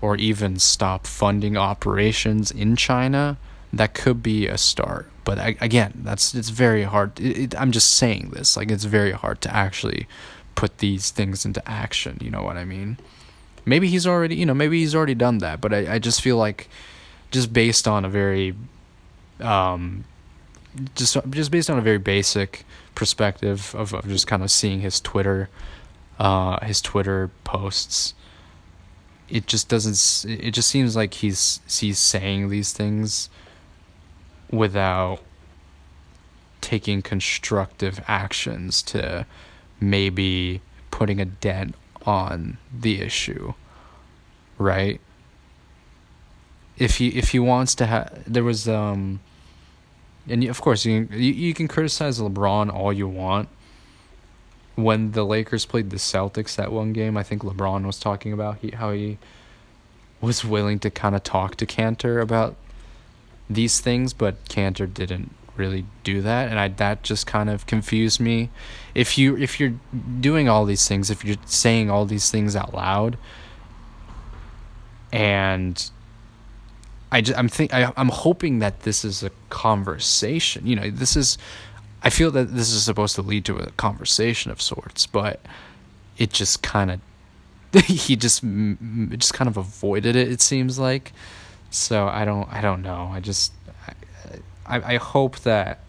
or 0.00 0.16
even 0.16 0.58
stop 0.58 1.06
funding 1.06 1.56
operations 1.56 2.50
in 2.50 2.74
China, 2.74 3.38
that 3.72 3.94
could 3.94 4.24
be 4.24 4.48
a 4.48 4.58
start 4.58 5.08
but 5.22 5.38
again 5.62 5.92
that's 6.02 6.34
it's 6.34 6.48
very 6.48 6.82
hard 6.82 7.20
it, 7.20 7.38
it, 7.38 7.60
i'm 7.60 7.70
just 7.70 7.94
saying 7.94 8.30
this 8.30 8.56
like 8.56 8.68
it's 8.68 8.82
very 8.82 9.12
hard 9.12 9.40
to 9.40 9.54
actually 9.54 10.08
put 10.56 10.78
these 10.78 11.12
things 11.12 11.44
into 11.44 11.62
action 11.70 12.18
you 12.20 12.32
know 12.32 12.42
what 12.42 12.56
i 12.56 12.64
mean 12.64 12.96
maybe 13.64 13.88
he's 13.88 14.06
already 14.06 14.36
you 14.36 14.46
know 14.46 14.54
maybe 14.54 14.80
he's 14.80 14.94
already 14.94 15.14
done 15.14 15.38
that 15.38 15.60
but 15.60 15.72
i, 15.72 15.94
I 15.94 15.98
just 15.98 16.20
feel 16.20 16.36
like 16.36 16.68
just 17.30 17.52
based 17.52 17.86
on 17.86 18.04
a 18.04 18.08
very 18.08 18.54
um 19.40 20.04
just 20.94 21.16
just 21.30 21.50
based 21.50 21.70
on 21.70 21.78
a 21.78 21.82
very 21.82 21.98
basic 21.98 22.64
perspective 22.94 23.74
of, 23.76 23.94
of 23.94 24.06
just 24.06 24.26
kind 24.26 24.42
of 24.42 24.50
seeing 24.50 24.80
his 24.80 25.00
twitter 25.00 25.48
uh 26.18 26.64
his 26.64 26.80
twitter 26.80 27.30
posts 27.44 28.14
it 29.28 29.46
just 29.46 29.68
doesn't 29.68 30.28
it 30.28 30.50
just 30.50 30.68
seems 30.68 30.96
like 30.96 31.14
he's 31.14 31.60
he's 31.68 31.98
saying 31.98 32.48
these 32.48 32.72
things 32.72 33.30
without 34.50 35.20
taking 36.60 37.00
constructive 37.00 38.02
actions 38.06 38.82
to 38.82 39.24
maybe 39.80 40.60
putting 40.90 41.20
a 41.20 41.24
dent 41.24 41.74
on 42.10 42.58
the 42.72 43.00
issue 43.00 43.54
right? 44.60 45.00
If 46.76 46.98
he 46.98 47.08
if 47.08 47.30
he 47.30 47.38
wants 47.38 47.74
to 47.76 47.86
have 47.86 48.22
there 48.26 48.44
was 48.44 48.68
um 48.68 49.20
and 50.28 50.44
of 50.44 50.60
course 50.60 50.84
you, 50.84 51.06
can, 51.06 51.20
you 51.20 51.32
you 51.32 51.54
can 51.54 51.66
criticize 51.66 52.20
LeBron 52.20 52.72
all 52.72 52.92
you 52.92 53.08
want. 53.08 53.48
When 54.76 55.12
the 55.12 55.24
Lakers 55.24 55.66
played 55.66 55.90
the 55.90 55.96
Celtics 55.96 56.54
that 56.56 56.70
one 56.70 56.92
game 56.92 57.16
I 57.16 57.22
think 57.22 57.42
LeBron 57.42 57.84
was 57.84 57.98
talking 57.98 58.32
about 58.32 58.58
he, 58.58 58.70
how 58.70 58.92
he 58.92 59.18
was 60.20 60.44
willing 60.44 60.78
to 60.80 60.90
kind 60.90 61.16
of 61.16 61.22
talk 61.22 61.56
to 61.56 61.66
Kanter 61.66 62.20
about 62.20 62.54
these 63.48 63.80
things, 63.80 64.12
but 64.12 64.44
Kanter 64.44 64.92
didn't 64.92 65.34
really 65.56 65.84
do 66.04 66.22
that, 66.22 66.48
and 66.48 66.58
I 66.58 66.68
that 66.68 67.02
just 67.02 67.26
kind 67.26 67.50
of 67.50 67.66
confused 67.66 68.20
me. 68.20 68.50
If 68.94 69.18
you 69.18 69.36
if 69.36 69.60
you're 69.60 69.74
doing 70.20 70.48
all 70.48 70.64
these 70.64 70.86
things, 70.86 71.10
if 71.10 71.24
you're 71.24 71.36
saying 71.46 71.90
all 71.90 72.04
these 72.06 72.30
things 72.30 72.56
out 72.56 72.74
loud, 72.74 73.16
and 75.12 75.90
I 77.12 77.20
just, 77.20 77.38
I'm 77.38 77.48
think 77.48 77.74
I, 77.74 77.92
I'm 77.96 78.08
hoping 78.08 78.60
that 78.60 78.82
this 78.82 79.04
is 79.04 79.22
a 79.22 79.30
conversation. 79.48 80.66
You 80.66 80.76
know, 80.76 80.90
this 80.90 81.16
is. 81.16 81.38
I 82.02 82.08
feel 82.08 82.30
that 82.30 82.54
this 82.54 82.72
is 82.72 82.82
supposed 82.82 83.14
to 83.16 83.22
lead 83.22 83.44
to 83.44 83.58
a 83.58 83.72
conversation 83.72 84.50
of 84.50 84.62
sorts, 84.62 85.06
but 85.06 85.40
it 86.16 86.32
just 86.32 86.62
kind 86.62 86.90
of 86.90 87.00
he 87.84 88.16
just 88.16 88.42
just 88.42 89.34
kind 89.34 89.48
of 89.48 89.56
avoided 89.56 90.16
it. 90.16 90.30
It 90.30 90.40
seems 90.40 90.78
like 90.78 91.12
so 91.70 92.08
I 92.08 92.24
don't 92.24 92.48
I 92.52 92.60
don't 92.60 92.82
know. 92.82 93.10
I 93.12 93.20
just 93.20 93.52
I 94.70 94.94
I 94.94 94.96
hope 94.96 95.40
that 95.40 95.80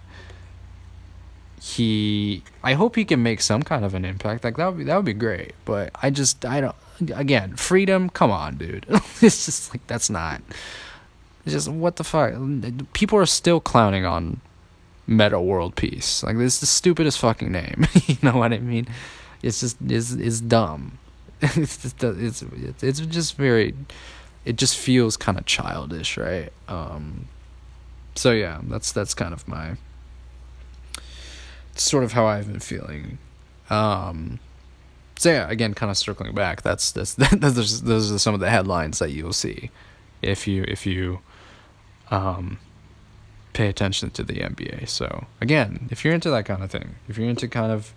he 1.61 2.43
I 2.63 2.73
hope 2.73 2.95
he 2.95 3.05
can 3.05 3.21
make 3.21 3.41
some 3.41 3.61
kind 3.63 3.85
of 3.85 3.93
an 3.93 4.03
impact. 4.03 4.43
Like 4.43 4.57
that 4.57 4.67
would 4.67 4.77
be 4.79 4.83
that 4.85 4.95
would 4.95 5.05
be 5.05 5.13
great. 5.13 5.53
But 5.65 5.91
I 6.01 6.09
just 6.09 6.45
I 6.45 6.61
don't 6.61 6.75
again, 7.13 7.55
freedom, 7.55 8.09
come 8.09 8.31
on, 8.31 8.57
dude. 8.57 8.85
it's 9.21 9.45
just 9.45 9.73
like 9.73 9.85
that's 9.87 10.09
not 10.09 10.41
it's 11.45 11.53
just 11.53 11.67
what 11.67 11.95
the 11.95 12.03
fuck. 12.03 12.33
People 12.93 13.17
are 13.17 13.25
still 13.25 13.59
clowning 13.59 14.05
on 14.05 14.41
Metta 15.07 15.41
World 15.41 15.75
Peace. 15.75 16.23
Like 16.23 16.37
this 16.37 16.55
is 16.55 16.59
the 16.61 16.65
stupidest 16.67 17.19
fucking 17.19 17.51
name. 17.51 17.87
you 18.07 18.17
know 18.21 18.37
what 18.37 18.53
I 18.53 18.59
mean? 18.59 18.87
It's 19.41 19.59
just 19.59 19.77
it's 19.87 20.11
it's 20.11 20.41
dumb. 20.41 20.99
it's 21.41 21.77
just, 21.77 22.03
it's 22.03 22.83
it's 22.83 22.99
just 22.99 23.35
very 23.35 23.73
it 24.45 24.55
just 24.55 24.77
feels 24.77 25.17
kind 25.17 25.37
of 25.37 25.45
childish, 25.45 26.17
right? 26.17 26.51
Um, 26.67 27.27
so 28.15 28.31
yeah, 28.31 28.59
that's 28.63 28.91
that's 28.91 29.13
kind 29.13 29.33
of 29.33 29.47
my 29.47 29.77
sort 31.75 32.03
of 32.03 32.13
how 32.13 32.25
I've 32.25 32.47
been 32.47 32.59
feeling. 32.59 33.17
Um, 33.69 34.39
so 35.17 35.31
yeah, 35.31 35.49
again, 35.49 35.73
kind 35.73 35.89
of 35.89 35.97
circling 35.97 36.33
back. 36.33 36.61
That's 36.61 36.91
that's 36.91 37.13
those 37.31 37.81
those 37.81 38.11
are 38.11 38.19
some 38.19 38.33
of 38.33 38.39
the 38.39 38.49
headlines 38.49 38.99
that 38.99 39.11
you'll 39.11 39.33
see 39.33 39.69
if 40.21 40.47
you 40.47 40.65
if 40.67 40.85
you 40.85 41.19
um, 42.09 42.59
pay 43.53 43.67
attention 43.67 44.09
to 44.11 44.23
the 44.23 44.35
NBA. 44.35 44.87
So 44.89 45.25
again, 45.39 45.87
if 45.91 46.03
you're 46.03 46.13
into 46.13 46.29
that 46.31 46.45
kind 46.45 46.63
of 46.63 46.71
thing, 46.71 46.95
if 47.07 47.17
you're 47.17 47.29
into 47.29 47.47
kind 47.47 47.71
of 47.71 47.93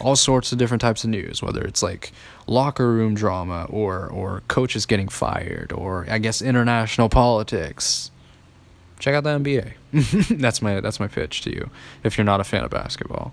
all 0.00 0.16
sorts 0.16 0.52
of 0.52 0.58
different 0.58 0.80
types 0.80 1.02
of 1.04 1.10
news, 1.10 1.42
whether 1.42 1.62
it's 1.62 1.82
like 1.82 2.12
locker 2.46 2.90
room 2.90 3.14
drama 3.14 3.66
or 3.70 4.06
or 4.06 4.42
coaches 4.48 4.86
getting 4.86 5.08
fired 5.08 5.72
or 5.72 6.06
I 6.08 6.18
guess 6.18 6.40
international 6.40 7.08
politics. 7.08 8.10
Check 8.98 9.14
out 9.14 9.24
the 9.24 9.30
NBA. 9.30 10.38
that's 10.40 10.60
my 10.60 10.80
that's 10.80 10.98
my 11.00 11.08
pitch 11.08 11.42
to 11.42 11.50
you 11.50 11.70
if 12.02 12.18
you're 12.18 12.24
not 12.24 12.40
a 12.40 12.44
fan 12.44 12.64
of 12.64 12.70
basketball. 12.70 13.32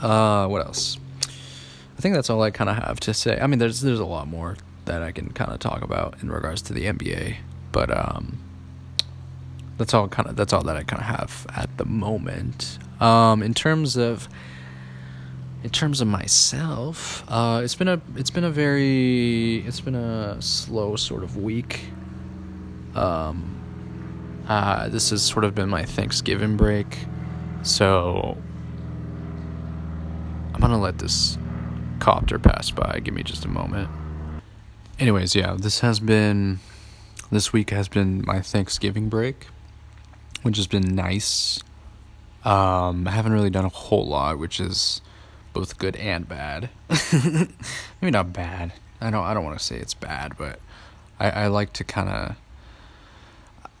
Uh, 0.00 0.46
what 0.48 0.64
else? 0.64 0.98
I 1.96 2.00
think 2.00 2.14
that's 2.14 2.28
all 2.28 2.42
I 2.42 2.50
kind 2.50 2.68
of 2.68 2.76
have 2.76 3.00
to 3.00 3.14
say. 3.14 3.38
I 3.40 3.46
mean, 3.46 3.58
there's 3.58 3.80
there's 3.80 4.00
a 4.00 4.04
lot 4.04 4.28
more 4.28 4.56
that 4.84 5.02
I 5.02 5.12
can 5.12 5.30
kind 5.30 5.52
of 5.52 5.58
talk 5.58 5.82
about 5.82 6.22
in 6.22 6.30
regards 6.30 6.62
to 6.62 6.72
the 6.72 6.84
NBA, 6.84 7.36
but 7.72 7.90
um, 7.96 8.38
that's 9.78 9.94
all 9.94 10.08
kind 10.08 10.28
of 10.28 10.36
that's 10.36 10.52
all 10.52 10.62
that 10.64 10.76
I 10.76 10.82
kind 10.82 11.00
of 11.00 11.06
have 11.06 11.46
at 11.54 11.76
the 11.78 11.84
moment. 11.84 12.78
Um, 13.00 13.42
in 13.42 13.54
terms 13.54 13.96
of 13.96 14.28
in 15.62 15.70
terms 15.70 16.00
of 16.00 16.08
myself, 16.08 17.24
uh, 17.28 17.60
it's 17.64 17.74
been 17.74 17.88
a 17.88 18.00
it's 18.16 18.30
been 18.30 18.44
a 18.44 18.50
very 18.50 19.58
it's 19.66 19.80
been 19.80 19.94
a 19.94 20.40
slow 20.40 20.96
sort 20.96 21.22
of 21.22 21.36
week. 21.36 21.90
Um, 22.96 24.44
uh, 24.48 24.88
this 24.88 25.10
has 25.10 25.22
sort 25.22 25.44
of 25.44 25.54
been 25.54 25.68
my 25.68 25.84
Thanksgiving 25.84 26.56
break, 26.56 26.98
so 27.62 28.36
I'm 30.54 30.60
gonna 30.60 30.80
let 30.80 30.98
this 30.98 31.36
copter 31.98 32.38
pass 32.38 32.70
by. 32.70 33.00
Give 33.02 33.14
me 33.14 33.22
just 33.22 33.44
a 33.44 33.48
moment. 33.48 33.90
Anyways, 34.98 35.34
yeah, 35.34 35.56
this 35.58 35.80
has 35.80 36.00
been 36.00 36.60
this 37.30 37.52
week 37.52 37.70
has 37.70 37.88
been 37.88 38.24
my 38.24 38.40
Thanksgiving 38.40 39.08
break, 39.08 39.48
which 40.42 40.56
has 40.56 40.66
been 40.66 40.94
nice. 40.94 41.60
Um, 42.44 43.08
I 43.08 43.10
haven't 43.10 43.32
really 43.32 43.50
done 43.50 43.64
a 43.64 43.70
whole 43.70 44.06
lot, 44.06 44.38
which 44.38 44.60
is 44.60 45.00
both 45.52 45.78
good 45.78 45.96
and 45.96 46.28
bad. 46.28 46.70
Maybe 47.12 48.10
not 48.10 48.32
bad. 48.32 48.72
I 49.00 49.10
don't. 49.10 49.24
I 49.24 49.34
don't 49.34 49.44
want 49.44 49.58
to 49.58 49.64
say 49.64 49.76
it's 49.76 49.94
bad, 49.94 50.36
but 50.38 50.60
I, 51.18 51.30
I 51.30 51.46
like 51.48 51.72
to 51.74 51.84
kind 51.84 52.08
of. 52.08 52.36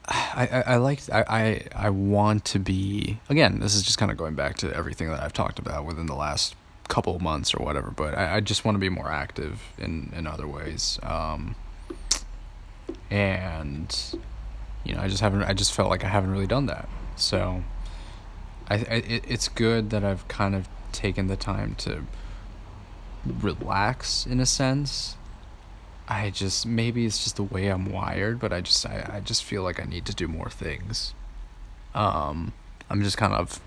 I, 0.08 0.48
I, 0.50 0.60
I 0.60 0.76
like 0.76 1.00
I, 1.12 1.24
I 1.28 1.86
I 1.86 1.90
want 1.90 2.44
to 2.46 2.58
be 2.58 3.18
again 3.28 3.58
this 3.60 3.74
is 3.74 3.82
just 3.82 3.98
kind 3.98 4.10
of 4.10 4.16
going 4.16 4.34
back 4.34 4.56
to 4.58 4.72
everything 4.74 5.08
that 5.10 5.22
I've 5.22 5.32
talked 5.32 5.58
about 5.58 5.84
within 5.84 6.06
the 6.06 6.14
last 6.14 6.54
couple 6.88 7.18
months 7.18 7.52
or 7.52 7.64
whatever 7.64 7.90
but 7.90 8.16
I, 8.16 8.36
I 8.36 8.40
just 8.40 8.64
want 8.64 8.76
to 8.76 8.78
be 8.78 8.88
more 8.88 9.10
active 9.10 9.60
in 9.78 10.12
in 10.16 10.26
other 10.26 10.46
ways 10.46 11.00
um, 11.02 11.56
and 13.10 14.18
you 14.84 14.94
know 14.94 15.00
I 15.00 15.08
just 15.08 15.20
haven't 15.20 15.42
I 15.42 15.52
just 15.52 15.72
felt 15.72 15.90
like 15.90 16.04
I 16.04 16.08
haven't 16.08 16.30
really 16.30 16.46
done 16.46 16.66
that. 16.66 16.88
So 17.16 17.62
I, 18.68 18.74
I 18.74 18.78
it, 18.78 19.24
it's 19.26 19.48
good 19.48 19.90
that 19.90 20.04
I've 20.04 20.26
kind 20.28 20.54
of 20.54 20.68
taken 20.92 21.26
the 21.26 21.36
time 21.36 21.74
to 21.76 22.04
relax 23.24 24.26
in 24.26 24.40
a 24.40 24.46
sense 24.46 25.16
I 26.08 26.30
just 26.30 26.66
maybe 26.66 27.04
it's 27.06 27.22
just 27.22 27.36
the 27.36 27.42
way 27.42 27.68
I'm 27.68 27.90
wired 27.90 28.38
but 28.38 28.52
I 28.52 28.60
just 28.60 28.84
I, 28.86 29.10
I 29.14 29.20
just 29.20 29.44
feel 29.44 29.62
like 29.62 29.80
I 29.80 29.84
need 29.84 30.06
to 30.06 30.14
do 30.14 30.28
more 30.28 30.50
things 30.50 31.14
um 31.94 32.52
I'm 32.88 33.02
just 33.02 33.16
kind 33.16 33.32
of 33.32 33.60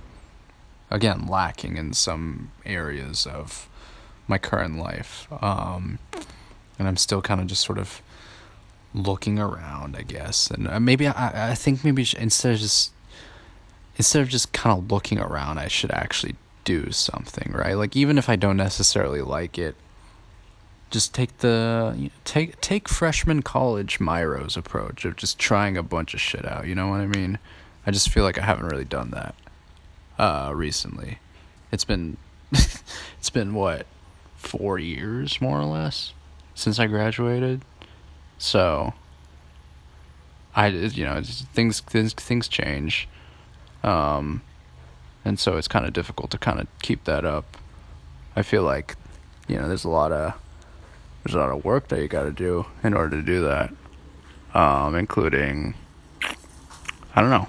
again 0.90 1.28
lacking 1.28 1.78
in 1.78 1.94
some 1.94 2.52
areas 2.66 3.26
of 3.26 3.68
my 4.28 4.38
current 4.38 4.78
life 4.78 5.28
um 5.42 6.00
and 6.78 6.88
I'm 6.88 6.98
still 6.98 7.22
kind 7.22 7.42
of 7.42 7.48
just 7.48 7.64
sort 7.64 7.78
of 7.78 8.02
looking 8.94 9.40
around, 9.40 9.96
I 9.96 10.02
guess. 10.02 10.50
And 10.50 10.68
uh, 10.68 10.80
maybe 10.80 11.08
I, 11.08 11.52
I 11.52 11.56
think 11.56 11.84
maybe 11.84 12.06
instead 12.18 12.54
of 12.54 12.60
just 12.60 12.92
instead 13.98 14.22
of 14.22 14.30
just 14.30 14.54
kind 14.54 14.78
of 14.78 14.90
looking 14.90 15.20
around, 15.20 15.60
I 15.60 15.68
should 15.68 15.92
actually 15.92 16.36
do 16.64 16.92
something, 16.92 17.52
right? 17.54 17.74
Like 17.74 17.96
even 17.96 18.18
if 18.18 18.30
I 18.30 18.36
don't 18.36 18.58
necessarily 18.58 19.22
like 19.22 19.58
it, 19.58 19.76
just 20.90 21.14
take 21.14 21.38
the 21.40 22.10
take 22.24 22.60
take 22.62 22.90
freshman 22.90 23.42
college 23.42 24.00
Myro's 24.00 24.58
approach 24.58 25.06
of 25.06 25.16
just 25.16 25.38
trying 25.38 25.78
a 25.78 25.84
bunch 25.84 26.14
of 26.14 26.22
shit 26.22 26.46
out. 26.46 26.68
You 26.68 26.76
know 26.76 26.88
what 26.88 27.02
I 27.02 27.06
mean? 27.06 27.38
I 27.86 27.92
just 27.92 28.10
feel 28.10 28.24
like 28.24 28.38
I 28.38 28.44
haven't 28.44 28.68
really 28.68 28.86
done 28.86 29.12
that 29.12 29.36
uh, 30.18 30.52
recently. 30.54 31.20
It's 31.72 31.86
been 31.86 32.18
it's 32.52 33.30
been 33.32 33.54
what 33.54 33.86
four 34.36 34.80
years 34.80 35.40
more 35.42 35.60
or 35.60 35.66
less 35.66 36.14
since 36.56 36.80
I 36.80 36.88
graduated. 36.88 37.62
So 38.38 38.94
I 40.56 40.68
you 40.68 41.06
know 41.06 41.22
things 41.24 41.82
things 41.82 42.14
things 42.14 42.48
change, 42.48 43.08
um, 43.84 44.42
and 45.24 45.40
so 45.40 45.58
it's 45.58 45.68
kind 45.68 45.86
of 45.86 45.94
difficult 45.94 46.32
to 46.32 46.38
kind 46.38 46.60
of 46.60 46.68
keep 46.82 47.04
that 47.04 47.26
up. 47.26 47.58
I 48.36 48.42
feel 48.42 48.64
like 48.64 48.96
you 49.48 49.58
know 49.58 49.68
there's 49.68 49.84
a 49.84 49.90
lot 49.90 50.12
of 50.12 50.34
there's 51.30 51.36
a 51.36 51.46
lot 51.46 51.56
of 51.56 51.64
work 51.64 51.90
that 51.90 52.02
you 52.02 52.08
got 52.08 52.24
to 52.24 52.32
do 52.32 52.66
in 52.84 52.96
order 52.96 53.16
to 53.18 53.22
do 53.22 53.42
that, 53.42 53.72
um, 54.56 54.96
including 54.96 55.76
I 57.16 57.22
don't 57.22 57.30
know 57.30 57.48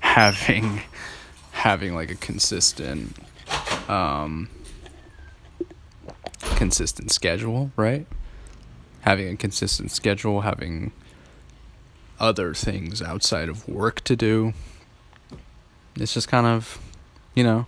having 0.00 0.80
having 1.52 1.94
like 1.94 2.10
a 2.10 2.14
consistent 2.14 3.18
um, 3.86 4.48
consistent 6.56 7.12
schedule, 7.12 7.70
right? 7.76 8.06
Having 9.02 9.34
a 9.34 9.36
consistent 9.36 9.90
schedule, 9.90 10.40
having 10.40 10.92
other 12.18 12.54
things 12.54 13.02
outside 13.02 13.50
of 13.50 13.68
work 13.68 14.00
to 14.04 14.16
do. 14.16 14.54
It's 15.96 16.14
just 16.14 16.28
kind 16.28 16.46
of, 16.46 16.78
you 17.34 17.44
know, 17.44 17.66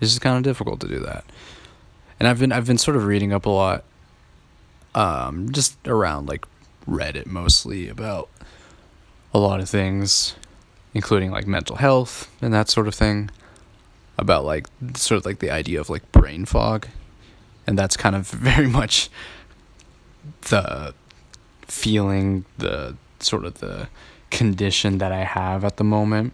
it's 0.00 0.10
just 0.10 0.20
kind 0.20 0.36
of 0.36 0.42
difficult 0.42 0.80
to 0.80 0.88
do 0.88 0.98
that. 0.98 1.24
And 2.18 2.28
I've 2.28 2.38
been 2.38 2.52
I've 2.52 2.66
been 2.66 2.78
sort 2.78 2.96
of 2.96 3.06
reading 3.06 3.32
up 3.32 3.46
a 3.46 3.50
lot 3.50 3.84
um 4.94 5.52
just 5.52 5.76
around 5.86 6.28
like 6.28 6.46
Reddit 6.88 7.26
mostly 7.26 7.88
about 7.88 8.30
a 9.34 9.38
lot 9.38 9.60
of 9.60 9.68
things 9.68 10.34
including 10.94 11.30
like 11.30 11.46
mental 11.46 11.76
health 11.76 12.30
and 12.40 12.52
that 12.54 12.68
sort 12.68 12.88
of 12.88 12.94
thing 12.94 13.30
about 14.16 14.44
like 14.44 14.66
sort 14.94 15.18
of 15.18 15.26
like 15.26 15.38
the 15.38 15.50
idea 15.50 15.78
of 15.78 15.90
like 15.90 16.10
brain 16.10 16.44
fog 16.44 16.88
and 17.66 17.78
that's 17.78 17.96
kind 17.96 18.16
of 18.16 18.26
very 18.30 18.66
much 18.66 19.10
the 20.48 20.94
feeling 21.62 22.44
the 22.56 22.96
sort 23.20 23.44
of 23.44 23.60
the 23.60 23.88
condition 24.30 24.98
that 24.98 25.12
I 25.12 25.24
have 25.24 25.64
at 25.64 25.76
the 25.76 25.84
moment 25.84 26.32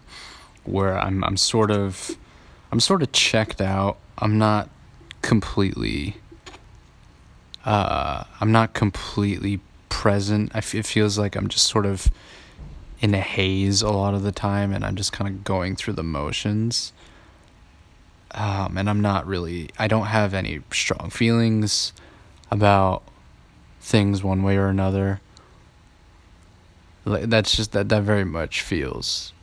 where 0.63 0.97
I'm 0.97 1.23
I'm 1.23 1.37
sort 1.37 1.71
of 1.71 2.17
I'm 2.71 2.79
sort 2.79 3.01
of 3.01 3.11
checked 3.11 3.61
out. 3.61 3.97
I'm 4.17 4.37
not 4.37 4.69
completely 5.25 6.15
uh 7.65 8.23
I'm 8.39 8.51
not 8.51 8.73
completely 8.73 9.59
present. 9.89 10.51
It 10.53 10.85
feels 10.85 11.17
like 11.17 11.35
I'm 11.35 11.47
just 11.47 11.67
sort 11.67 11.85
of 11.85 12.07
in 12.99 13.13
a 13.15 13.19
haze 13.19 13.81
a 13.81 13.89
lot 13.89 14.13
of 14.13 14.21
the 14.23 14.31
time 14.31 14.71
and 14.71 14.85
I'm 14.85 14.95
just 14.95 15.11
kind 15.11 15.27
of 15.27 15.43
going 15.43 15.75
through 15.75 15.93
the 15.93 16.03
motions 16.03 16.93
um, 18.35 18.77
and 18.77 18.89
I'm 18.89 19.01
not 19.01 19.25
really 19.25 19.69
I 19.79 19.87
don't 19.87 20.07
have 20.07 20.33
any 20.33 20.61
strong 20.71 21.09
feelings 21.09 21.93
about 22.51 23.01
things 23.79 24.23
one 24.23 24.43
way 24.43 24.57
or 24.57 24.67
another. 24.67 25.21
That's 27.05 27.55
just 27.55 27.71
that 27.71 27.89
that 27.89 28.03
very 28.03 28.25
much 28.25 28.61
feels 28.61 29.33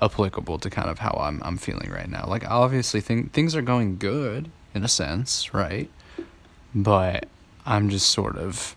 applicable 0.00 0.58
to 0.58 0.68
kind 0.68 0.90
of 0.90 0.98
how 0.98 1.16
I'm 1.20 1.40
I'm 1.42 1.56
feeling 1.56 1.90
right 1.90 2.08
now. 2.08 2.26
Like 2.26 2.44
obviously 2.48 3.00
thing, 3.00 3.28
things 3.28 3.54
are 3.56 3.62
going 3.62 3.96
good 3.96 4.50
in 4.74 4.84
a 4.84 4.88
sense, 4.88 5.52
right? 5.54 5.90
But 6.74 7.26
I'm 7.66 7.88
just 7.88 8.10
sort 8.10 8.36
of 8.36 8.76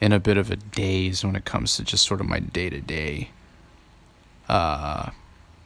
in 0.00 0.12
a 0.12 0.20
bit 0.20 0.36
of 0.36 0.50
a 0.50 0.56
daze 0.56 1.24
when 1.24 1.36
it 1.36 1.44
comes 1.44 1.76
to 1.76 1.84
just 1.84 2.06
sort 2.06 2.20
of 2.20 2.26
my 2.26 2.40
day-to-day 2.40 3.30
uh 4.48 5.10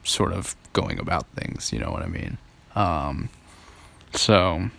sort 0.04 0.33
of 0.33 0.57
going 0.72 0.98
about 0.98 1.26
things, 1.28 1.72
you 1.72 1.78
know 1.78 1.90
what 1.90 2.02
I 2.02 2.07
mean? 2.07 2.38
Um, 2.74 3.28
so, 4.14 4.70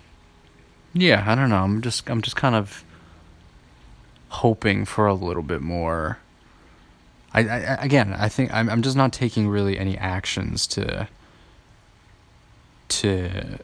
yeah, 0.94 1.24
I 1.28 1.36
don't 1.36 1.50
know. 1.50 1.64
I'm 1.64 1.82
just 1.82 2.10
I'm 2.10 2.22
just 2.22 2.36
kind 2.36 2.56
of 2.56 2.84
hoping 4.30 4.86
for 4.86 5.08
a 5.08 5.14
little 5.14 5.44
bit 5.44 5.62
more. 5.62 6.20
I, 7.34 7.42
I 7.42 7.58
again, 7.84 8.14
I 8.14 8.30
think 8.30 8.54
I'm 8.54 8.70
I'm 8.70 8.82
just 8.82 8.96
not 8.96 9.14
taking 9.14 9.48
really 9.48 9.78
any 9.78 9.98
actions 9.98 10.66
to 10.68 11.08
to 12.90 13.60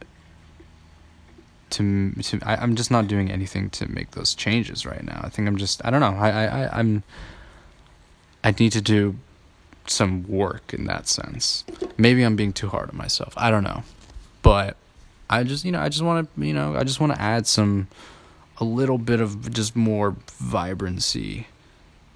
to 1.72 2.12
to 2.12 2.40
I, 2.44 2.56
I'm 2.56 2.76
just 2.76 2.92
not 2.92 3.08
doing 3.08 3.32
anything 3.32 3.70
to 3.72 3.92
make 3.92 4.12
those 4.12 4.34
changes 4.36 4.86
right 4.86 5.04
now. 5.04 5.22
I 5.24 5.30
think 5.30 5.48
I'm 5.48 5.58
just 5.58 5.84
I 5.86 5.90
don't 5.90 6.02
know. 6.02 6.16
I 6.18 6.46
I 6.46 6.80
I'm 6.80 7.04
I 8.44 8.54
need 8.58 8.72
to 8.74 8.82
do 8.82 9.16
some 9.88 10.28
work 10.28 10.74
in 10.74 10.86
that 10.86 11.08
sense. 11.08 11.64
Maybe 11.98 12.24
I'm 12.24 12.36
being 12.36 12.54
too 12.54 12.70
hard 12.70 12.90
on 12.90 12.98
myself. 12.98 13.34
I 13.38 13.52
don't 13.52 13.64
know. 13.64 13.84
But 14.42 14.78
I 15.30 15.44
just, 15.44 15.66
you 15.66 15.72
know, 15.72 15.80
I 15.80 15.90
just 15.90 16.04
want 16.04 16.30
to, 16.36 16.46
you 16.46 16.54
know, 16.54 16.76
I 16.76 16.84
just 16.84 17.00
want 17.00 17.14
to 17.14 17.22
add 17.22 17.48
some 17.48 17.88
a 18.58 18.64
little 18.64 18.98
bit 18.98 19.20
of 19.20 19.52
just 19.52 19.76
more 19.76 20.16
vibrancy 20.28 21.48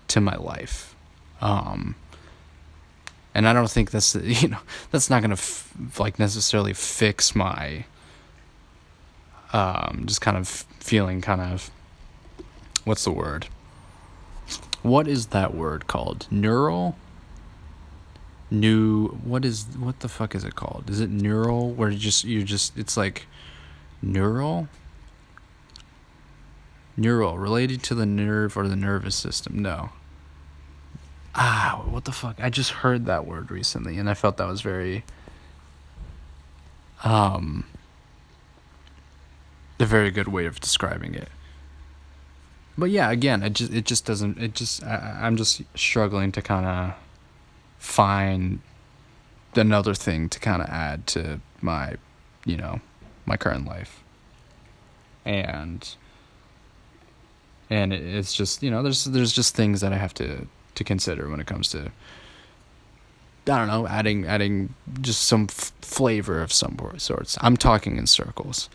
to 0.09 0.21
my 0.21 0.35
life. 0.35 0.95
Um 1.41 1.95
and 3.33 3.47
I 3.47 3.53
don't 3.53 3.69
think 3.69 3.91
that's 3.91 4.15
you 4.41 4.49
know, 4.49 4.59
that's 4.91 5.09
not 5.09 5.21
going 5.21 5.29
to 5.29 5.41
f- 5.41 5.73
like 5.97 6.19
necessarily 6.19 6.73
fix 6.73 7.35
my 7.35 7.85
um 9.53 10.03
just 10.05 10.21
kind 10.21 10.37
of 10.37 10.47
feeling 10.47 11.21
kind 11.21 11.41
of 11.41 11.71
what's 12.85 13.03
the 13.03 13.11
word? 13.11 13.47
What 14.81 15.07
is 15.07 15.27
that 15.27 15.53
word 15.53 15.87
called? 15.87 16.27
Neural 16.31 16.95
new 18.51 19.09
what 19.23 19.45
is 19.45 19.65
what 19.77 19.99
the 19.99 20.09
fuck 20.09 20.33
is 20.33 20.43
it 20.43 20.55
called? 20.55 20.89
Is 20.89 20.99
it 20.99 21.09
neural 21.09 21.71
where 21.71 21.89
you 21.89 21.99
just 21.99 22.23
you 22.23 22.43
just 22.43 22.77
it's 22.77 22.97
like 22.97 23.27
neural 24.01 24.67
neural 26.99 27.37
related 27.37 27.81
to 27.83 27.95
the 27.95 28.05
nerve 28.05 28.57
or 28.57 28.67
the 28.67 28.75
nervous 28.75 29.15
system. 29.15 29.59
No. 29.59 29.89
Ah, 31.35 31.83
what 31.87 32.05
the 32.05 32.11
fuck? 32.11 32.35
I 32.39 32.49
just 32.49 32.71
heard 32.71 33.05
that 33.05 33.25
word 33.25 33.51
recently 33.51 33.97
and 33.97 34.09
I 34.09 34.13
felt 34.13 34.37
that 34.37 34.47
was 34.47 34.61
very 34.61 35.03
um 37.03 37.65
a 39.79 39.85
very 39.85 40.11
good 40.11 40.27
way 40.27 40.45
of 40.45 40.59
describing 40.59 41.15
it. 41.15 41.29
But 42.77 42.91
yeah, 42.91 43.11
again, 43.11 43.43
it 43.43 43.53
just 43.53 43.73
it 43.73 43.85
just 43.85 44.05
doesn't 44.05 44.37
it 44.37 44.53
just 44.53 44.83
I, 44.83 45.19
I'm 45.21 45.35
just 45.35 45.61
struggling 45.75 46.31
to 46.33 46.41
kind 46.41 46.65
of 46.65 46.93
find 47.77 48.59
another 49.55 49.93
thing 49.93 50.29
to 50.29 50.39
kind 50.39 50.61
of 50.61 50.69
add 50.69 51.07
to 51.07 51.39
my, 51.61 51.95
you 52.45 52.55
know, 52.55 52.79
my 53.25 53.35
current 53.37 53.65
life. 53.65 54.01
And 55.25 55.87
and 57.69 57.93
it's 57.93 58.33
just, 58.33 58.63
you 58.63 58.71
know, 58.71 58.81
there's 58.81 59.05
there's 59.05 59.33
just 59.33 59.55
things 59.55 59.81
that 59.81 59.91
I 59.93 59.97
have 59.97 60.13
to 60.15 60.47
to 60.75 60.83
consider 60.83 61.29
when 61.29 61.39
it 61.39 61.47
comes 61.47 61.69
to 61.71 61.91
I 63.47 63.57
don't 63.57 63.67
know, 63.67 63.87
adding 63.87 64.25
adding 64.25 64.73
just 65.01 65.23
some 65.23 65.47
f- 65.49 65.73
flavor 65.81 66.41
of 66.41 66.53
some 66.53 66.77
sorts. 66.97 67.37
I'm 67.41 67.57
talking 67.57 67.97
in 67.97 68.07
circles. 68.07 68.69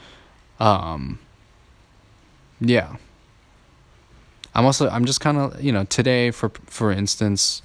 Um 0.60 1.18
yeah. 2.60 2.96
I'm 4.54 4.64
also 4.64 4.88
I'm 4.88 5.04
just 5.04 5.20
kind 5.20 5.38
of, 5.38 5.60
you 5.62 5.72
know, 5.72 5.84
today 5.84 6.30
for 6.30 6.50
for 6.66 6.92
instance, 6.92 7.62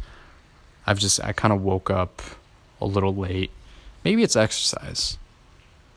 I've 0.87 0.99
just 0.99 1.23
I 1.23 1.33
kind 1.33 1.53
of 1.53 1.61
woke 1.61 1.89
up 1.89 2.21
a 2.81 2.85
little 2.85 3.15
late. 3.15 3.51
Maybe 4.03 4.23
it's 4.23 4.35
exercise. 4.35 5.17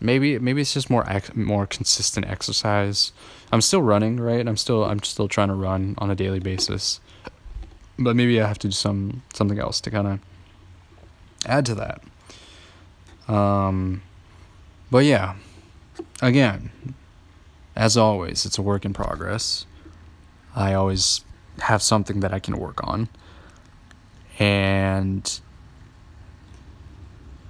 Maybe 0.00 0.38
maybe 0.38 0.60
it's 0.60 0.74
just 0.74 0.90
more 0.90 1.08
ex- 1.08 1.34
more 1.34 1.66
consistent 1.66 2.26
exercise. 2.26 3.12
I'm 3.52 3.60
still 3.60 3.82
running, 3.82 4.18
right? 4.18 4.46
I'm 4.46 4.56
still 4.56 4.84
I'm 4.84 5.02
still 5.02 5.28
trying 5.28 5.48
to 5.48 5.54
run 5.54 5.94
on 5.98 6.10
a 6.10 6.14
daily 6.14 6.40
basis. 6.40 7.00
But 7.98 8.16
maybe 8.16 8.40
I 8.40 8.46
have 8.46 8.58
to 8.60 8.68
do 8.68 8.72
some 8.72 9.22
something 9.32 9.58
else 9.58 9.80
to 9.82 9.90
kind 9.90 10.06
of 10.08 10.18
add 11.46 11.64
to 11.66 11.74
that. 11.76 12.02
Um 13.32 14.02
but 14.90 15.04
yeah. 15.04 15.36
Again, 16.20 16.70
as 17.74 17.96
always, 17.96 18.46
it's 18.46 18.58
a 18.58 18.62
work 18.62 18.84
in 18.84 18.92
progress. 18.92 19.66
I 20.54 20.74
always 20.74 21.24
have 21.60 21.82
something 21.82 22.20
that 22.20 22.32
I 22.32 22.38
can 22.38 22.58
work 22.58 22.86
on. 22.86 23.08
And 24.38 25.40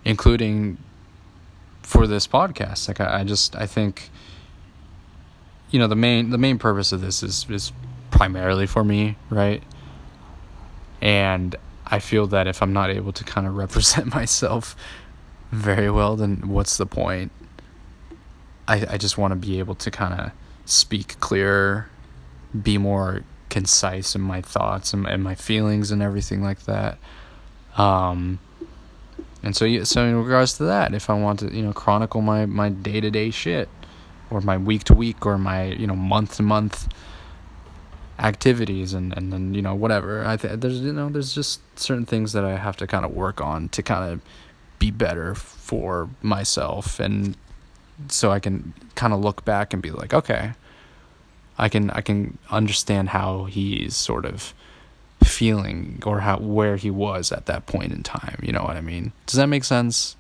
including 0.05 0.79
for 1.83 2.07
this 2.07 2.27
podcast 2.27 2.89
like 2.89 3.01
I, 3.01 3.21
I, 3.21 3.25
just 3.25 3.55
i 3.57 3.67
think 3.67 4.11
you 5.71 5.79
know 5.79 5.87
the 5.87 5.97
main 5.97 6.31
the 6.31 6.39
main 6.39 6.59
purpose 6.59 6.93
of 6.93 7.01
this 7.01 7.23
is 7.23 7.47
is 7.51 7.73
primarily 8.11 8.67
for 8.67 8.85
me 8.85 9.17
right? 9.31 9.63
And 11.01 11.57
i 11.87 11.99
feel 11.99 12.27
that 12.29 12.47
if 12.47 12.63
i'm 12.63 12.73
not 12.73 12.91
able 12.91 13.13
to 13.13 13.25
kind 13.25 13.47
of 13.47 13.57
represent 13.57 14.07
myself 14.15 14.77
very 15.51 15.91
well 15.91 16.17
then 16.17 16.49
what's 16.49 16.77
the 16.77 16.87
point 16.87 17.31
i 18.69 18.87
i 18.91 18.97
just 18.97 19.19
want 19.19 19.33
to 19.33 19.37
be 19.37 19.59
able 19.59 19.75
to 19.75 19.91
kind 19.91 20.19
of 20.19 20.31
speak 20.65 21.19
clearer 21.21 21.89
be 22.61 22.79
more 22.79 23.23
concise 23.53 24.15
in 24.15 24.21
my 24.23 24.41
thoughts 24.41 24.95
and, 24.95 25.07
and 25.07 25.23
my 25.23 25.35
feelings 25.35 25.91
and 25.91 26.03
everything 26.03 26.43
like 26.43 26.63
that. 26.63 26.99
Um, 27.77 28.39
and 29.43 29.55
so, 29.55 29.85
so 29.85 30.05
in 30.05 30.17
regards 30.17 30.55
to 30.55 30.65
that, 30.65 30.95
if 30.95 31.11
I 31.11 31.15
want 31.15 31.41
to, 31.41 31.55
you 31.55 31.63
know, 31.63 31.73
chronicle 31.73 32.23
my 32.23 32.47
my 32.47 32.69
day 32.71 33.01
to 33.01 33.11
day 33.11 33.31
shit, 33.31 33.69
or 34.31 34.41
my 34.41 34.57
week 34.57 34.85
to 34.85 34.95
week, 34.95 35.27
or 35.27 35.37
my 35.37 35.65
you 35.67 35.87
know 35.87 35.97
month 35.97 36.37
to 36.37 36.43
month 36.43 36.89
activities, 38.19 38.95
and 38.95 39.17
and 39.17 39.33
then 39.33 39.53
you 39.53 39.63
know 39.63 39.75
whatever, 39.75 40.25
I 40.25 40.37
th- 40.37 40.61
there's 40.61 40.81
you 40.81 40.93
know 40.93 41.09
there's 41.09 41.35
just 41.35 41.61
certain 41.79 42.07
things 42.07 42.33
that 42.35 42.45
I 42.45 42.57
have 42.57 42.77
to 42.79 42.87
kind 42.87 43.05
of 43.05 43.13
work 43.13 43.41
on 43.41 43.69
to 43.71 43.83
kind 43.83 44.13
of 44.13 44.21
be 44.79 44.91
better 44.91 45.35
for 45.35 46.09
myself, 46.23 47.01
and 47.01 47.37
so 48.09 48.31
I 48.31 48.41
can 48.41 48.75
kind 48.95 49.13
of 49.13 49.21
look 49.21 49.45
back 49.45 49.73
and 49.73 49.83
be 49.83 49.91
like, 49.91 50.15
okay, 50.15 50.53
I 51.59 51.69
can 51.69 51.91
I 51.91 52.01
can 52.01 52.39
understand 52.51 53.11
how 53.11 53.45
he's 53.45 53.97
sort 53.97 54.25
of 54.25 54.55
feeling 55.25 56.03
or 56.05 56.21
how 56.21 56.39
where 56.39 56.77
he 56.77 56.91
was 56.91 57.33
at 57.33 57.47
that 57.47 57.67
point 57.67 57.93
in 57.93 58.03
time. 58.03 58.39
You 58.43 58.53
know 58.53 58.63
what 58.63 58.77
I 58.77 58.81
mean? 58.81 59.13
Does 59.27 59.37
that 59.37 59.47
make 59.47 59.65
sense? 59.65 60.17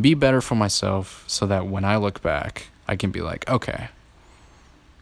Be 0.00 0.14
better 0.14 0.40
for 0.40 0.54
myself 0.54 1.24
so 1.26 1.46
that 1.46 1.66
when 1.66 1.84
I 1.84 1.96
look 1.96 2.22
back, 2.22 2.68
I 2.86 2.96
can 2.96 3.10
be 3.10 3.20
like, 3.20 3.48
okay, 3.48 3.88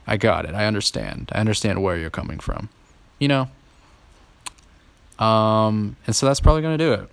I 0.06 0.16
got 0.16 0.44
it. 0.44 0.54
I 0.54 0.66
understand. 0.66 1.30
I 1.32 1.40
understand 1.40 1.82
where 1.82 1.96
you're 1.96 2.10
coming 2.10 2.38
from. 2.38 2.68
You 3.18 3.28
know? 3.28 3.48
Um, 5.24 5.96
and 6.06 6.14
so 6.14 6.26
that's 6.26 6.40
probably 6.40 6.62
going 6.62 6.78
to 6.78 6.84
do 6.84 6.92
it. 6.92 7.10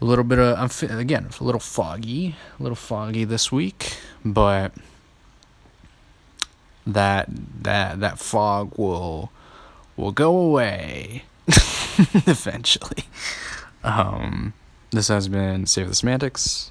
A 0.00 0.04
little 0.04 0.24
bit 0.24 0.38
of, 0.38 0.58
I'm, 0.58 0.98
again, 0.98 1.30
a 1.40 1.44
little 1.44 1.60
foggy, 1.60 2.36
a 2.58 2.62
little 2.62 2.76
foggy 2.76 3.24
this 3.24 3.50
week, 3.50 3.96
but 4.24 4.72
that 6.86 7.28
that 7.62 8.00
that 8.00 8.18
fog 8.18 8.72
will 8.76 9.32
will 9.96 10.12
go 10.12 10.36
away 10.36 11.24
eventually. 11.48 13.04
Um, 13.82 14.52
this 14.90 15.08
has 15.08 15.28
been 15.28 15.66
Save 15.66 15.88
the 15.88 15.94
Semantics, 15.94 16.70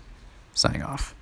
signing 0.54 0.84
off. 0.84 1.15